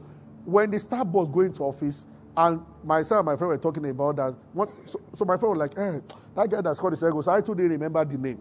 when 0.45 0.71
the 0.71 0.79
staff 0.79 1.07
was 1.07 1.29
going 1.29 1.53
to 1.53 1.63
office, 1.63 2.05
and 2.37 2.61
myself 2.83 3.19
and 3.19 3.25
my 3.25 3.35
friend 3.35 3.49
were 3.49 3.57
talking 3.57 3.87
about 3.89 4.15
that, 4.15 4.35
what, 4.53 4.69
so, 4.87 5.01
so, 5.13 5.25
my 5.25 5.37
friend 5.37 5.57
was 5.57 5.69
like, 5.69 5.77
eh, 5.77 5.99
that 6.35 6.49
guy 6.49 6.61
that 6.61 6.75
scored 6.75 6.95
the 6.95 7.11
goal, 7.11 7.21
so 7.21 7.31
I 7.31 7.41
too 7.41 7.55
didn't 7.55 7.71
remember 7.71 8.03
the 8.05 8.17
name. 8.17 8.39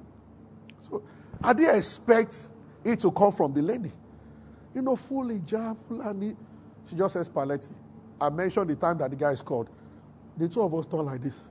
So 0.78 1.02
I 1.42 1.52
didn't 1.52 1.76
expect 1.76 2.50
it 2.84 3.00
to 3.00 3.11
come 3.11 3.32
from 3.32 3.52
the 3.52 3.62
lady. 3.62 3.90
You 4.74 4.82
know, 4.82 4.96
full 4.96 5.24
hijab. 5.24 6.37
She 6.88 6.96
just 6.96 7.14
says 7.14 7.28
Belletti. 7.28 7.74
I 8.20 8.30
mentioned 8.30 8.70
the 8.70 8.76
time 8.76 8.98
that 8.98 9.11
the 9.11 9.16
guy 9.16 9.34
scored. 9.34 9.68
The 10.37 10.48
two 10.48 10.62
of 10.62 10.74
us 10.74 10.87
turned 10.87 11.06
like 11.06 11.22
this. 11.22 11.48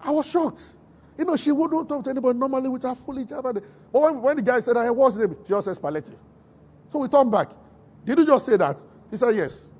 I 0.00 0.10
was 0.10 0.30
shocked. 0.30 0.78
You 1.18 1.24
know, 1.24 1.36
she 1.36 1.52
wouldn't 1.52 1.88
talk 1.88 2.04
to 2.04 2.10
anybody 2.10 2.38
normally 2.38 2.68
with 2.68 2.82
her 2.82 2.94
full 2.94 3.14
hijab. 3.14 3.42
But 3.42 3.64
when, 3.90 4.20
when 4.20 4.36
the 4.36 4.42
guy 4.42 4.60
said, 4.60 4.76
I 4.76 4.90
was 4.90 5.16
name? 5.16 5.36
She 5.44 5.48
just 5.48 5.64
says 5.66 5.78
Belletti. 5.78 6.14
So 6.92 6.98
we 7.00 7.08
turned 7.08 7.30
back. 7.32 7.48
Did 8.04 8.18
you 8.18 8.26
just 8.26 8.46
say 8.46 8.56
that? 8.56 8.82
He 9.10 9.16
said, 9.16 9.34
yes. 9.36 9.72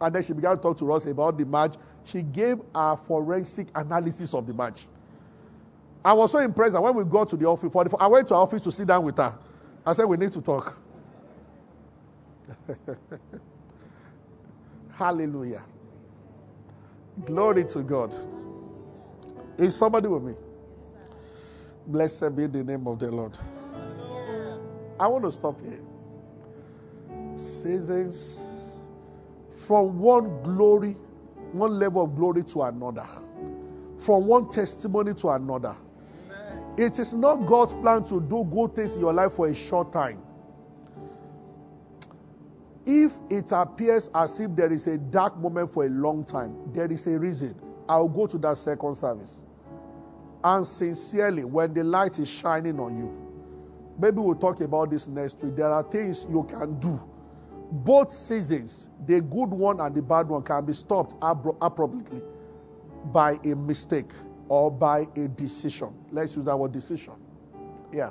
And 0.00 0.14
then 0.14 0.22
she 0.22 0.32
began 0.32 0.56
to 0.56 0.62
talk 0.62 0.78
to 0.78 0.92
us 0.92 1.06
about 1.06 1.38
the 1.38 1.46
match. 1.46 1.74
She 2.04 2.22
gave 2.22 2.60
a 2.74 2.96
forensic 2.96 3.68
analysis 3.74 4.34
of 4.34 4.46
the 4.46 4.54
match. 4.54 4.86
I 6.04 6.12
was 6.12 6.32
so 6.32 6.38
impressed 6.38 6.72
that 6.74 6.82
when 6.82 6.94
we 6.94 7.04
got 7.04 7.28
to 7.30 7.36
the 7.36 7.46
office, 7.46 7.72
I 7.98 8.06
went 8.08 8.28
to 8.28 8.34
our 8.34 8.42
office 8.42 8.62
to 8.62 8.72
sit 8.72 8.88
down 8.88 9.04
with 9.04 9.16
her. 9.18 9.38
I 9.86 9.92
said, 9.92 10.06
We 10.06 10.16
need 10.16 10.32
to 10.32 10.40
talk. 10.42 10.76
Hallelujah. 14.92 15.62
Glory 17.24 17.64
to 17.66 17.82
God. 17.82 18.14
Is 19.58 19.76
somebody 19.76 20.08
with 20.08 20.22
me? 20.22 20.34
Blessed 21.86 22.34
be 22.36 22.46
the 22.46 22.64
name 22.64 22.86
of 22.86 22.98
the 22.98 23.10
Lord. 23.10 23.38
I 24.98 25.06
want 25.06 25.24
to 25.24 25.32
stop 25.32 25.60
here. 25.60 25.80
Seasons 27.36 28.78
from 29.50 29.98
one 29.98 30.42
glory, 30.42 30.96
one 31.52 31.78
level 31.78 32.04
of 32.04 32.16
glory 32.16 32.42
to 32.44 32.62
another, 32.62 33.06
from 33.98 34.26
one 34.26 34.48
testimony 34.48 35.14
to 35.14 35.30
another. 35.30 35.76
It 36.76 36.98
is 36.98 37.12
not 37.12 37.46
God's 37.46 37.74
plan 37.74 38.04
to 38.04 38.20
do 38.20 38.44
good 38.44 38.74
things 38.74 38.94
in 38.94 39.00
your 39.02 39.12
life 39.12 39.32
for 39.32 39.46
a 39.48 39.54
short 39.54 39.92
time. 39.92 40.22
If 42.84 43.12
it 43.30 43.52
appears 43.52 44.10
as 44.14 44.40
if 44.40 44.56
there 44.56 44.72
is 44.72 44.86
a 44.86 44.98
dark 44.98 45.36
moment 45.38 45.70
for 45.70 45.84
a 45.84 45.88
long 45.88 46.24
time, 46.24 46.56
there 46.72 46.90
is 46.90 47.06
a 47.06 47.18
reason. 47.18 47.54
I'll 47.88 48.08
go 48.08 48.26
to 48.26 48.38
that 48.38 48.56
second 48.56 48.96
service. 48.96 49.38
And 50.42 50.66
sincerely, 50.66 51.44
when 51.44 51.72
the 51.72 51.84
light 51.84 52.18
is 52.18 52.28
shining 52.28 52.80
on 52.80 52.96
you, 52.98 53.14
maybe 53.98 54.16
we'll 54.18 54.34
talk 54.34 54.60
about 54.60 54.90
this 54.90 55.06
next 55.06 55.40
week. 55.42 55.54
There 55.54 55.70
are 55.70 55.82
things 55.84 56.26
you 56.28 56.42
can 56.44 56.80
do. 56.80 57.00
Both 57.72 58.10
seasons, 58.10 58.90
the 59.06 59.22
good 59.22 59.48
one 59.48 59.80
and 59.80 59.94
the 59.94 60.02
bad 60.02 60.28
one, 60.28 60.42
can 60.42 60.66
be 60.66 60.74
stopped 60.74 61.14
abruptly 61.22 62.20
by 63.06 63.38
a 63.44 63.56
mistake 63.56 64.12
or 64.48 64.70
by 64.70 65.06
a 65.16 65.26
decision. 65.28 65.94
Let's 66.10 66.36
use 66.36 66.48
our 66.48 66.68
decision. 66.68 67.14
Yeah. 67.90 68.10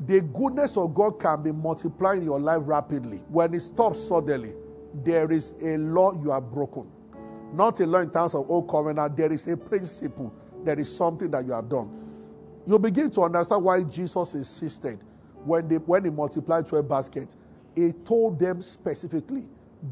The 0.00 0.20
goodness 0.20 0.76
of 0.76 0.94
God 0.94 1.18
can 1.18 1.42
be 1.42 1.52
multiplied 1.52 2.18
in 2.18 2.24
your 2.24 2.38
life 2.38 2.60
rapidly. 2.66 3.22
When 3.28 3.54
it 3.54 3.60
stops 3.60 3.98
suddenly, 4.06 4.52
there 5.02 5.32
is 5.32 5.56
a 5.62 5.78
law 5.78 6.12
you 6.22 6.30
have 6.30 6.50
broken. 6.50 6.86
Not 7.54 7.80
a 7.80 7.86
law 7.86 8.00
in 8.00 8.10
terms 8.10 8.34
of 8.34 8.50
old 8.50 8.68
covenant, 8.68 9.16
there 9.16 9.32
is 9.32 9.48
a 9.48 9.56
principle, 9.56 10.34
there 10.64 10.78
is 10.78 10.94
something 10.94 11.30
that 11.30 11.46
you 11.46 11.52
have 11.52 11.70
done. 11.70 11.90
You 12.66 12.78
begin 12.78 13.10
to 13.12 13.22
understand 13.22 13.64
why 13.64 13.82
Jesus 13.84 14.34
insisted 14.34 14.98
when, 15.44 15.66
they, 15.66 15.76
when 15.76 16.04
he 16.04 16.10
multiplied 16.10 16.66
12 16.66 16.86
baskets, 16.86 17.36
he 17.74 17.92
told 18.04 18.38
them 18.38 18.62
specifically 18.62 19.46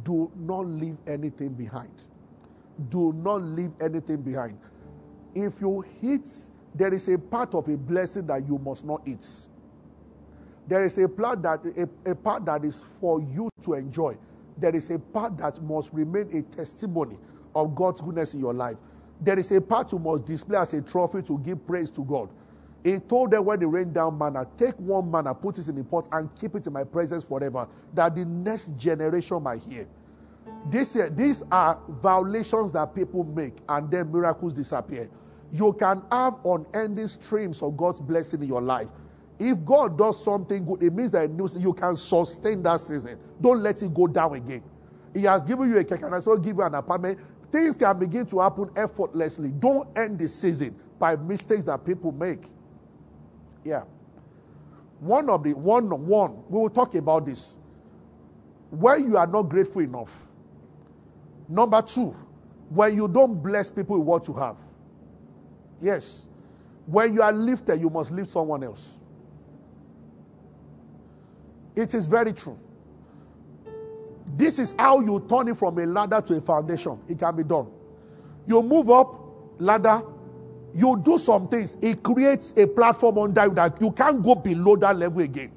do 0.05 0.31
not 0.37 0.67
leave 0.67 0.97
anything 1.07 1.51
behind. 1.51 1.91
Do 2.89 3.13
not 3.13 3.43
leave 3.43 3.73
anything 3.81 4.23
behind. 4.23 4.59
If 5.35 5.61
you 5.61 5.85
eat, 6.03 6.29
there 6.75 6.93
is 6.95 7.09
a 7.09 7.19
part 7.19 7.55
of 7.55 7.69
a 7.69 7.77
blessing 7.77 8.27
that 8.29 8.47
you 8.47 8.59
must 8.59 8.85
not 8.85 9.07
eat. 9.07 9.27
There 10.67 10.85
is 10.85 10.97
a 10.99 11.09
part 11.09 11.43
that 11.43 11.61
a, 12.05 12.11
a 12.11 12.15
part 12.15 12.45
that 12.47 12.65
is 12.65 12.83
for 13.01 13.21
you 13.21 13.51
to 13.63 13.75
enjoy. 13.75 14.17
There 14.57 14.75
is 14.75 14.91
a 14.91 14.99
part 14.99 15.37
that 15.39 15.63
must 15.63 15.93
remain 15.93 16.29
a 16.37 16.43
testimony 16.43 17.19
of 17.55 17.75
God's 17.75 18.01
goodness 18.01 18.35
in 18.35 18.41
your 18.41 18.55
life. 18.55 18.77
There 19.21 19.39
is 19.39 19.53
a 19.53 19.61
part 19.61 19.93
you 19.93 19.99
must 19.99 20.25
display 20.25 20.59
as 20.59 20.73
a 20.75 20.83
trophy 20.83 21.23
to 21.23 21.39
give 21.39 21.67
praise 21.67 21.91
to 21.93 22.05
God. 22.05 22.31
He 22.85 22.99
told 22.99 23.31
them 23.31 23.45
when 23.45 23.61
they 23.61 23.67
rain 23.67 23.93
down 23.93 24.19
manna, 24.19 24.47
take 24.57 24.75
one 24.81 25.11
manna, 25.11 25.35
put 25.35 25.59
it 25.59 25.69
in 25.69 25.77
the 25.77 25.85
pot, 25.85 26.09
and 26.13 26.35
keep 26.35 26.57
it 26.57 26.67
in 26.67 26.73
my 26.73 26.85
presence 26.85 27.23
forever, 27.25 27.69
that 27.95 28.15
the 28.15 28.25
next 28.25 28.77
generation 28.77 29.43
might 29.43 29.63
hear. 29.63 29.87
This, 30.69 30.97
eh, 30.97 31.09
these 31.13 31.45
are 31.51 31.81
violations 31.89 32.73
that 32.73 32.95
people 32.95 33.25
make, 33.25 33.55
and 33.69 33.91
then 33.91 34.11
miracles 34.11 34.53
disappear. 34.53 35.09
You 35.53 35.73
can 35.75 36.03
have 36.11 36.39
unending 36.45 37.07
streams 37.09 37.63
of 37.63 37.77
God's 37.77 38.01
blessing 38.01 38.43
in 38.43 38.49
your 38.49 38.63
life. 38.63 38.89
If 39.39 39.65
God 39.65 39.99
does 39.99 40.23
something 40.23 40.65
good, 40.65 40.83
it 40.83 40.93
means 40.93 41.13
that 41.13 41.31
you 41.59 41.73
can 41.73 41.95
sustain 41.97 42.63
that 42.63 42.81
season. 42.81 43.19
Don't 43.41 43.63
let 43.63 43.83
it 43.83 43.93
go 43.93 44.07
down 44.07 44.35
again. 44.35 44.63
He 45.15 45.23
has 45.25 45.45
given 45.45 45.69
you 45.69 45.79
a 45.79 45.85
cake 45.85 46.03
and 46.03 46.15
also 46.15 46.37
give 46.37 46.57
you 46.57 46.63
an 46.63 46.75
apartment. 46.75 47.19
Things 47.51 47.77
can 47.77 47.99
begin 47.99 48.25
to 48.27 48.41
happen 48.41 48.71
effortlessly. 48.77 49.51
Don't 49.51 49.87
end 49.97 50.19
the 50.19 50.27
season 50.27 50.75
by 50.99 51.17
mistakes 51.17 51.65
that 51.65 51.85
people 51.85 52.13
make. 52.13 52.45
Yeah. 53.65 53.85
One 55.01 55.29
of 55.31 55.43
the 55.43 55.55
one 55.55 55.89
one 56.07 56.43
we 56.49 56.59
will 56.61 56.71
talk 56.71 56.95
about 56.95 57.27
this. 57.27 57.57
When 58.71 59.07
you 59.07 59.17
are 59.17 59.27
not 59.27 59.45
grateful 59.45 59.83
enough. 59.83 60.27
Number 61.49 61.83
two, 61.83 62.17
when 62.71 62.97
you 62.97 63.09
don't 63.09 63.43
bless 63.43 63.71
people 63.71 63.99
with 63.99 64.07
what 64.07 64.29
you 64.29 64.35
have. 64.35 64.57
Yes. 65.81 66.29
When 66.87 67.15
you 67.15 67.23
are 67.23 67.33
lifted, 67.33 67.81
you 67.81 67.91
must 67.91 68.11
lift 68.11 68.31
someone 68.31 68.65
else. 68.65 68.99
It 71.77 71.95
is 71.95 72.07
very 72.07 72.33
true. 72.33 72.59
This 74.37 74.59
is 74.59 74.75
how 74.79 75.01
you 75.01 75.25
turn 75.29 75.49
it 75.49 75.57
from 75.57 75.79
a 75.79 75.87
ladder 75.87 76.21
to 76.23 76.37
a 76.37 76.41
foundation. 76.41 76.99
It 77.09 77.19
can 77.19 77.37
be 77.37 77.45
done. 77.45 77.69
You 78.47 78.63
move 78.63 78.91
up 78.91 79.15
ladder, 79.59 80.03
you 80.75 81.01
do 81.05 81.19
some 81.19 81.49
things, 81.49 81.77
it 81.83 82.03
creates 82.03 82.55
a 82.57 82.67
platform 82.67 83.19
under 83.19 83.45
you 83.45 83.55
that 83.55 83.81
you 83.81 83.91
can't 83.93 84.23
go 84.23 84.35
below 84.35 84.77
that 84.77 84.97
level 84.97 85.21
again. 85.21 85.51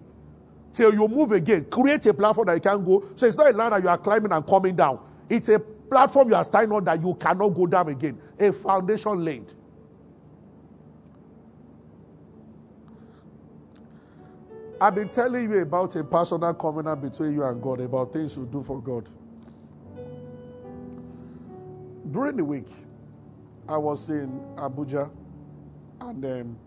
Till 0.73 0.93
you 0.93 1.07
move 1.07 1.31
again, 1.31 1.65
create 1.65 2.05
a 2.05 2.13
platform 2.13 2.47
that 2.47 2.55
you 2.55 2.59
can 2.59 2.83
go. 2.83 3.05
So 3.15 3.25
it's 3.25 3.37
not 3.37 3.53
a 3.53 3.57
ladder 3.57 3.79
you 3.79 3.87
are 3.87 3.97
climbing 3.97 4.33
and 4.33 4.45
coming 4.45 4.75
down. 4.75 4.99
It's 5.29 5.47
a 5.49 5.59
platform 5.59 6.29
you 6.29 6.35
are 6.35 6.43
standing 6.43 6.71
on 6.75 6.83
that 6.83 7.01
you 7.01 7.13
cannot 7.15 7.49
go 7.49 7.65
down 7.65 7.87
again. 7.89 8.17
A 8.39 8.51
foundation 8.51 9.23
laid. 9.23 9.53
I've 14.81 14.93
been 14.93 15.07
telling 15.07 15.49
you 15.49 15.59
about 15.61 15.95
a 15.95 16.03
personal 16.03 16.53
covenant 16.53 17.01
between 17.01 17.33
you 17.33 17.43
and 17.43 17.61
God, 17.61 17.79
about 17.79 18.11
things 18.11 18.35
you 18.35 18.45
do 18.45 18.61
for 18.61 18.81
God. 18.81 19.07
During 22.11 22.35
the 22.35 22.43
week, 22.43 22.67
I 23.67 23.77
was 23.77 24.09
in 24.09 24.39
Abuja 24.55 25.09
and 26.01 26.25
um, 26.25 26.57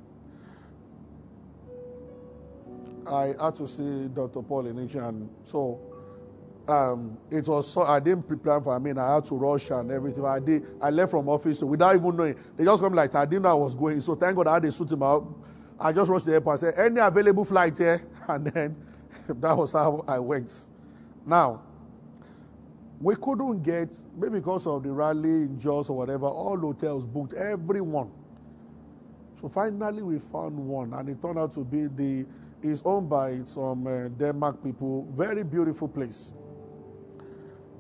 I 3.07 3.34
had 3.40 3.55
to 3.57 3.66
see 3.66 4.09
Dr. 4.09 4.42
Paul 4.42 4.64
Enenche, 4.64 4.96
and 4.96 5.30
so 5.44 5.80
um, 6.66 7.16
it 7.30 7.46
was 7.49 7.70
so 7.70 7.82
I 7.82 8.01
didn't 8.01 8.24
prepare 8.24 8.61
for. 8.61 8.74
I 8.74 8.78
mean, 8.78 8.99
I 8.99 9.14
had 9.14 9.24
to 9.26 9.34
rush 9.36 9.70
and 9.70 9.90
everything. 9.90 10.24
I 10.24 10.38
did. 10.40 10.66
I 10.80 10.90
left 10.90 11.12
from 11.12 11.28
office 11.28 11.61
so 11.61 11.66
without 11.66 11.94
even 11.94 12.16
knowing. 12.16 12.36
They 12.57 12.64
just 12.64 12.82
come 12.82 12.94
like 12.94 13.14
I 13.14 13.24
didn't 13.24 13.42
know 13.42 13.51
I 13.51 13.55
was 13.55 13.74
going. 13.74 14.01
So 14.01 14.14
thank 14.14 14.36
God 14.36 14.46
I 14.49 14.55
had 14.55 14.62
to 14.64 14.72
suit 14.72 14.92
him 14.92 15.03
out. 15.03 15.26
I 15.80 15.92
just 15.92 16.11
rushed 16.11 16.24
to 16.26 16.30
the 16.32 16.36
airport. 16.36 16.59
I 16.59 16.61
said, 16.61 16.74
"Any 16.78 17.01
available 17.01 17.44
flight 17.44 17.78
here?" 17.78 18.03
And 18.28 18.46
then 18.49 18.76
that 19.26 19.57
was 19.57 19.72
how 19.72 20.05
I 20.07 20.18
went. 20.18 20.53
Now, 21.24 21.62
we 23.01 23.14
couldn't 23.16 23.62
get, 23.62 23.96
maybe 24.16 24.40
because 24.40 24.66
of 24.66 24.82
the 24.82 24.90
rally 24.90 25.42
in 25.42 25.61
Jos 25.61 25.88
or 25.88 25.96
whatever, 25.96 26.26
all 26.26 26.59
hotels 26.59 27.07
booked, 27.07 27.34
everyone. 27.34 28.11
So 29.40 29.49
finally 29.49 30.03
we 30.03 30.18
found 30.18 30.57
one, 30.57 30.92
and 30.94 31.09
it 31.09 31.22
turned 31.22 31.38
out 31.38 31.53
to 31.53 31.61
be 31.61 31.86
the, 31.86 32.26
it's 32.61 32.82
owned 32.84 33.09
by 33.09 33.40
some 33.44 33.86
uh, 33.86 34.09
Denmark 34.09 34.64
people, 34.64 35.07
very 35.12 35.44
beautiful 35.44 35.86
place. 35.86 36.32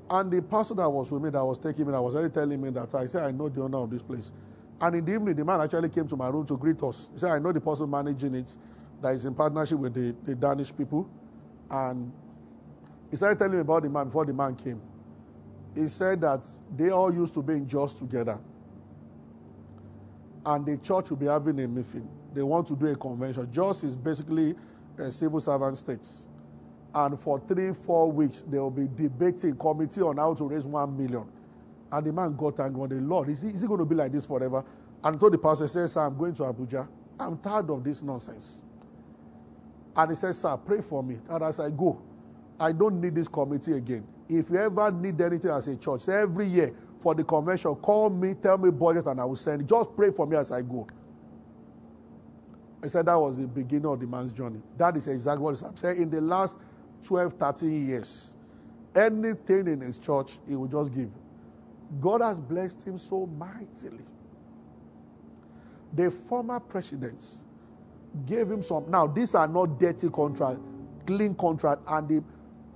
And 0.08 0.30
the 0.30 0.40
person 0.40 0.76
that 0.76 0.88
was 0.88 1.10
with 1.10 1.22
me, 1.22 1.30
that 1.30 1.44
was 1.44 1.58
taking 1.58 1.86
me, 1.86 1.92
that 1.92 2.00
was 2.00 2.14
already 2.14 2.32
telling 2.32 2.62
me 2.62 2.70
that 2.70 2.94
I 2.94 3.06
said, 3.06 3.24
I 3.24 3.30
know 3.32 3.48
the 3.48 3.62
owner 3.62 3.78
of 3.78 3.90
this 3.90 4.02
place. 4.02 4.32
And 4.80 4.94
in 4.94 5.04
the 5.04 5.14
evening, 5.14 5.34
the 5.34 5.44
man 5.44 5.60
actually 5.60 5.88
came 5.88 6.06
to 6.06 6.16
my 6.16 6.28
room 6.28 6.46
to 6.46 6.56
greet 6.56 6.80
us. 6.84 7.10
He 7.12 7.18
said, 7.18 7.32
I 7.32 7.40
know 7.40 7.50
the 7.50 7.60
person 7.60 7.90
managing 7.90 8.36
it, 8.36 8.56
that 9.02 9.10
is 9.10 9.24
in 9.24 9.34
partnership 9.34 9.78
with 9.78 9.94
the, 9.94 10.14
the 10.24 10.36
Danish 10.36 10.74
people. 10.74 11.10
And 11.68 12.12
he 13.10 13.16
started 13.16 13.38
telling 13.38 13.54
me 13.54 13.60
about 13.60 13.82
the 13.82 13.90
man 13.90 14.06
before 14.06 14.24
the 14.24 14.32
man 14.32 14.54
came 14.54 14.80
he 15.78 15.88
said 15.88 16.20
that 16.22 16.46
they 16.76 16.90
all 16.90 17.14
used 17.14 17.34
to 17.34 17.42
be 17.42 17.54
in 17.54 17.68
Jos 17.68 17.94
together. 17.94 18.38
And 20.44 20.66
the 20.66 20.76
church 20.78 21.10
will 21.10 21.16
be 21.16 21.26
having 21.26 21.60
a 21.60 21.68
meeting. 21.68 22.08
They 22.34 22.42
want 22.42 22.66
to 22.68 22.76
do 22.76 22.86
a 22.86 22.96
convention. 22.96 23.50
Jos 23.52 23.84
is 23.84 23.94
basically 23.94 24.54
a 24.98 25.10
civil 25.10 25.40
servant 25.40 25.76
state. 25.78 26.06
And 26.94 27.18
for 27.18 27.40
three, 27.46 27.72
four 27.72 28.10
weeks, 28.10 28.40
they 28.40 28.58
will 28.58 28.70
be 28.70 28.88
debating 28.88 29.56
committee 29.56 30.00
on 30.00 30.16
how 30.16 30.34
to 30.34 30.48
raise 30.48 30.66
one 30.66 30.96
million. 30.96 31.26
And 31.92 32.06
the 32.06 32.12
man 32.12 32.34
got 32.36 32.58
angry. 32.60 32.88
The 32.88 32.94
Lord, 32.96 33.28
is 33.28 33.42
he, 33.42 33.50
is 33.50 33.62
he 33.62 33.68
going 33.68 33.78
to 33.78 33.86
be 33.86 33.94
like 33.94 34.12
this 34.12 34.24
forever? 34.24 34.64
And 35.04 35.20
told 35.20 35.32
the 35.32 35.38
pastor, 35.38 35.68
says, 35.68 35.96
I'm 35.96 36.16
going 36.16 36.34
to 36.34 36.42
Abuja. 36.42 36.88
I'm 37.20 37.38
tired 37.38 37.70
of 37.70 37.84
this 37.84 38.02
nonsense. 38.02 38.62
And 39.96 40.10
he 40.10 40.14
says, 40.14 40.38
Sir, 40.38 40.56
pray 40.56 40.80
for 40.80 41.02
me. 41.02 41.18
And 41.28 41.42
as 41.44 41.60
I 41.60 41.70
go, 41.70 42.00
I 42.58 42.72
don't 42.72 43.00
need 43.00 43.14
this 43.14 43.28
committee 43.28 43.74
again. 43.74 44.06
If 44.28 44.50
you 44.50 44.58
ever 44.58 44.90
need 44.90 45.20
anything 45.20 45.50
as 45.50 45.68
a 45.68 45.76
church, 45.76 46.08
every 46.08 46.46
year 46.46 46.74
for 47.00 47.14
the 47.14 47.24
convention, 47.24 47.74
call 47.76 48.10
me, 48.10 48.34
tell 48.34 48.58
me 48.58 48.70
budget, 48.70 49.06
and 49.06 49.20
I 49.20 49.24
will 49.24 49.36
send. 49.36 49.66
Just 49.68 49.94
pray 49.96 50.10
for 50.10 50.26
me 50.26 50.36
as 50.36 50.52
I 50.52 50.62
go. 50.62 50.86
I 52.82 52.88
said 52.88 53.06
that 53.06 53.14
was 53.16 53.38
the 53.38 53.46
beginning 53.46 53.86
of 53.86 53.98
the 53.98 54.06
man's 54.06 54.32
journey. 54.32 54.60
That 54.76 54.96
is 54.96 55.08
exactly 55.08 55.42
what 55.42 55.60
I'm 55.62 55.76
saying. 55.76 56.00
In 56.02 56.10
the 56.10 56.20
last 56.20 56.58
12, 57.04 57.32
13 57.34 57.88
years, 57.88 58.34
anything 58.94 59.66
in 59.66 59.80
his 59.80 59.98
church, 59.98 60.38
he 60.46 60.54
will 60.54 60.68
just 60.68 60.94
give. 60.94 61.10
God 62.00 62.20
has 62.20 62.40
blessed 62.40 62.86
him 62.86 62.98
so 62.98 63.26
mightily. 63.26 64.04
The 65.94 66.10
former 66.10 66.60
presidents 66.60 67.38
gave 68.26 68.50
him 68.50 68.62
some. 68.62 68.90
Now, 68.90 69.06
these 69.06 69.34
are 69.34 69.48
not 69.48 69.80
dirty 69.80 70.10
contract, 70.10 70.60
clean 71.06 71.34
contract, 71.34 71.82
and 71.88 72.08
the 72.08 72.22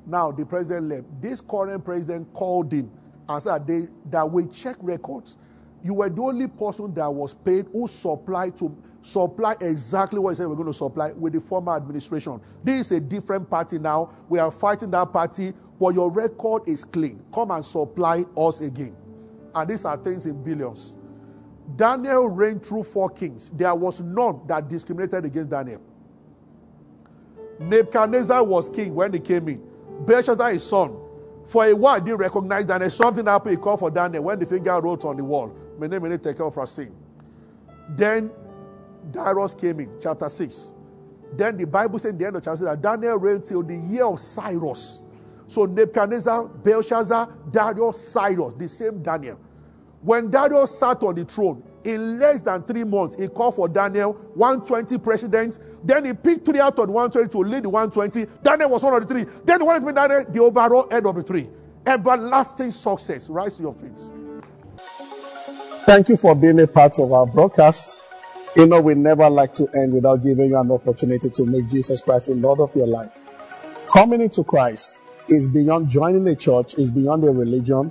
now 0.07 0.31
the 0.31 0.45
president 0.45 0.89
left. 0.89 1.21
This 1.21 1.41
current 1.41 1.85
president 1.85 2.33
called 2.33 2.73
him 2.73 2.91
and 3.29 3.43
said 3.43 3.67
they, 3.67 3.89
that 4.11 4.31
we 4.31 4.47
check 4.47 4.77
records. 4.81 5.37
You 5.85 5.95
were 5.95 6.09
the 6.09 6.23
only 6.23 6.47
person 6.47 6.95
that 6.95 7.13
was 7.13 7.35
paid 7.35 7.67
who 7.73 7.87
supplied 7.87 8.57
to 8.59 8.77
supply 9.03 9.57
exactly 9.61 10.21
what 10.21 10.31
he 10.31 10.37
said 10.37 10.47
we're 10.47 10.55
going 10.55 10.69
to 10.69 10.73
supply 10.75 11.13
with 11.13 11.33
the 11.33 11.41
former 11.41 11.75
administration. 11.77 12.41
This 12.63 12.87
is 12.87 12.93
a 12.93 13.01
different 13.01 13.51
party 13.51 13.79
now. 13.79 14.11
We 14.29 14.39
are 14.39 14.51
fighting 14.51 14.91
that 14.93 15.13
party, 15.13 15.53
but 15.79 15.89
your 15.89 16.11
record 16.11 16.69
is 16.69 16.85
clean. 16.85 17.23
Come 17.35 17.51
and 17.51 17.65
supply 17.65 18.25
us 18.37 18.61
again. 18.61 18.97
And 19.55 19.69
these 19.69 19.85
are 19.85 19.97
things 19.97 20.27
in 20.27 20.43
billions. 20.43 20.95
Daniel 21.77 22.29
reigned 22.29 22.65
through 22.65 22.85
four 22.85 23.11
kings. 23.11 23.51
There 23.51 23.75
was 23.75 24.01
none 24.01 24.41
that 24.47 24.69
discriminated 24.69 25.25
against 25.25 25.51
Daniel. 25.51 25.81
Nebuchadnezzar 27.59 28.43
was 28.45 28.69
king 28.69 28.95
when 28.95 29.13
he 29.13 29.21
came 29.21 29.49
in. 29.49 29.63
Belshazzar, 30.01 30.53
his 30.53 30.67
son, 30.67 30.97
for 31.45 31.67
a 31.67 31.75
while 31.75 32.01
didn't 32.01 32.19
recognize 32.19 32.65
Daniel. 32.65 32.91
Something 32.91 33.27
happened, 33.27 33.57
he 33.57 33.61
called 33.61 33.81
for 33.81 33.91
Daniel 33.91 34.25
when 34.25 34.39
the 34.39 34.47
finger 34.47 34.81
wrote 34.81 35.05
on 35.05 35.17
the 35.17 35.25
wall. 35.25 35.55
My 35.79 35.87
name 35.87 36.05
is 36.07 36.21
take 36.21 36.41
off 36.41 36.69
sin. 36.69 36.95
Then 37.91 38.31
Darius 39.11 39.55
came 39.55 39.81
in, 39.81 39.91
chapter 40.01 40.29
6. 40.29 40.73
Then 41.37 41.57
the 41.57 41.67
Bible 41.67 41.99
said 41.99 42.11
in 42.11 42.19
the 42.19 42.27
end 42.27 42.37
of 42.37 42.43
chapter 42.43 42.59
6 42.59 42.71
that 42.71 42.83
Daniel 42.83 43.19
reigned 43.19 43.45
till 43.45 43.63
the 43.63 43.77
year 43.77 44.05
of 44.05 44.21
Cyrus. 44.21 45.03
So 45.49 45.65
Nebuchadnezzar, 45.65 46.45
Belshazzar, 46.45 47.29
Darius, 47.51 48.09
Cyrus, 48.09 48.55
the 48.55 48.69
same 48.69 49.03
Daniel. 49.03 49.39
When 50.03 50.31
Darius 50.31 50.79
sat 50.79 51.03
on 51.03 51.15
the 51.15 51.25
throne, 51.25 51.63
in 51.85 52.19
less 52.19 52.43
than 52.43 52.63
three 52.63 52.85
months, 52.85 53.17
he 53.19 53.29
called 53.29 53.55
for 53.57 53.69
Daniel, 53.69 54.13
120 54.35 54.99
presidents. 54.99 55.59
Then 55.85 56.05
he 56.05 56.13
picked 56.13 56.47
three 56.47 56.61
out 56.61 56.79
of 56.79 56.87
the 56.87 56.93
120 56.93 57.29
to 57.31 57.39
lead 57.39 57.65
the 57.65 57.69
120. 57.69 58.31
Daniel 58.43 58.71
was 58.71 58.83
one 58.83 58.95
of 58.95 59.07
the 59.07 59.15
three. 59.15 59.27
Then 59.45 59.61
he 59.61 59.67
wanted 59.67 59.81
to 59.81 59.87
be 59.87 59.93
Daniel, 59.93 60.25
the 60.29 60.41
overall 60.41 60.89
head 60.91 61.07
of 61.07 61.15
the 61.17 61.23
three. 61.23 61.49
Everlasting 61.87 62.71
success. 62.71 63.29
Rise 63.29 63.57
to 63.57 63.63
your 63.63 63.75
feet. 63.75 64.01
Thank 65.85 66.09
you 66.09 66.17
for 66.17 66.35
being 66.35 66.61
a 66.61 66.67
part 66.67 66.99
of 66.99 67.13
our 67.13 67.27
broadcast. 67.27 68.09
You 68.55 68.67
know, 68.67 68.81
we 68.81 68.95
never 68.95 69.29
like 69.29 69.53
to 69.55 69.67
end 69.75 69.95
without 69.95 70.23
giving 70.23 70.51
you 70.51 70.59
an 70.59 70.71
opportunity 70.71 71.31
to 71.31 71.47
make 71.47 71.69
Jesus 71.69 72.01
Christ 72.01 72.29
the 72.29 72.35
Lord 72.35 72.61
of 72.61 72.75
your 72.77 72.87
life. 72.87 73.11
Coming 73.93 74.21
into 74.21 74.45
Christ 74.45 75.03
is 75.29 75.49
beyond 75.49 75.89
joining 75.89 76.29
a 76.29 76.37
church, 76.37 76.75
is 76.75 76.91
beyond 76.91 77.25
a 77.25 77.31
religion. 77.31 77.91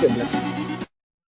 Stay 0.00 0.14
blessed. 0.14 0.49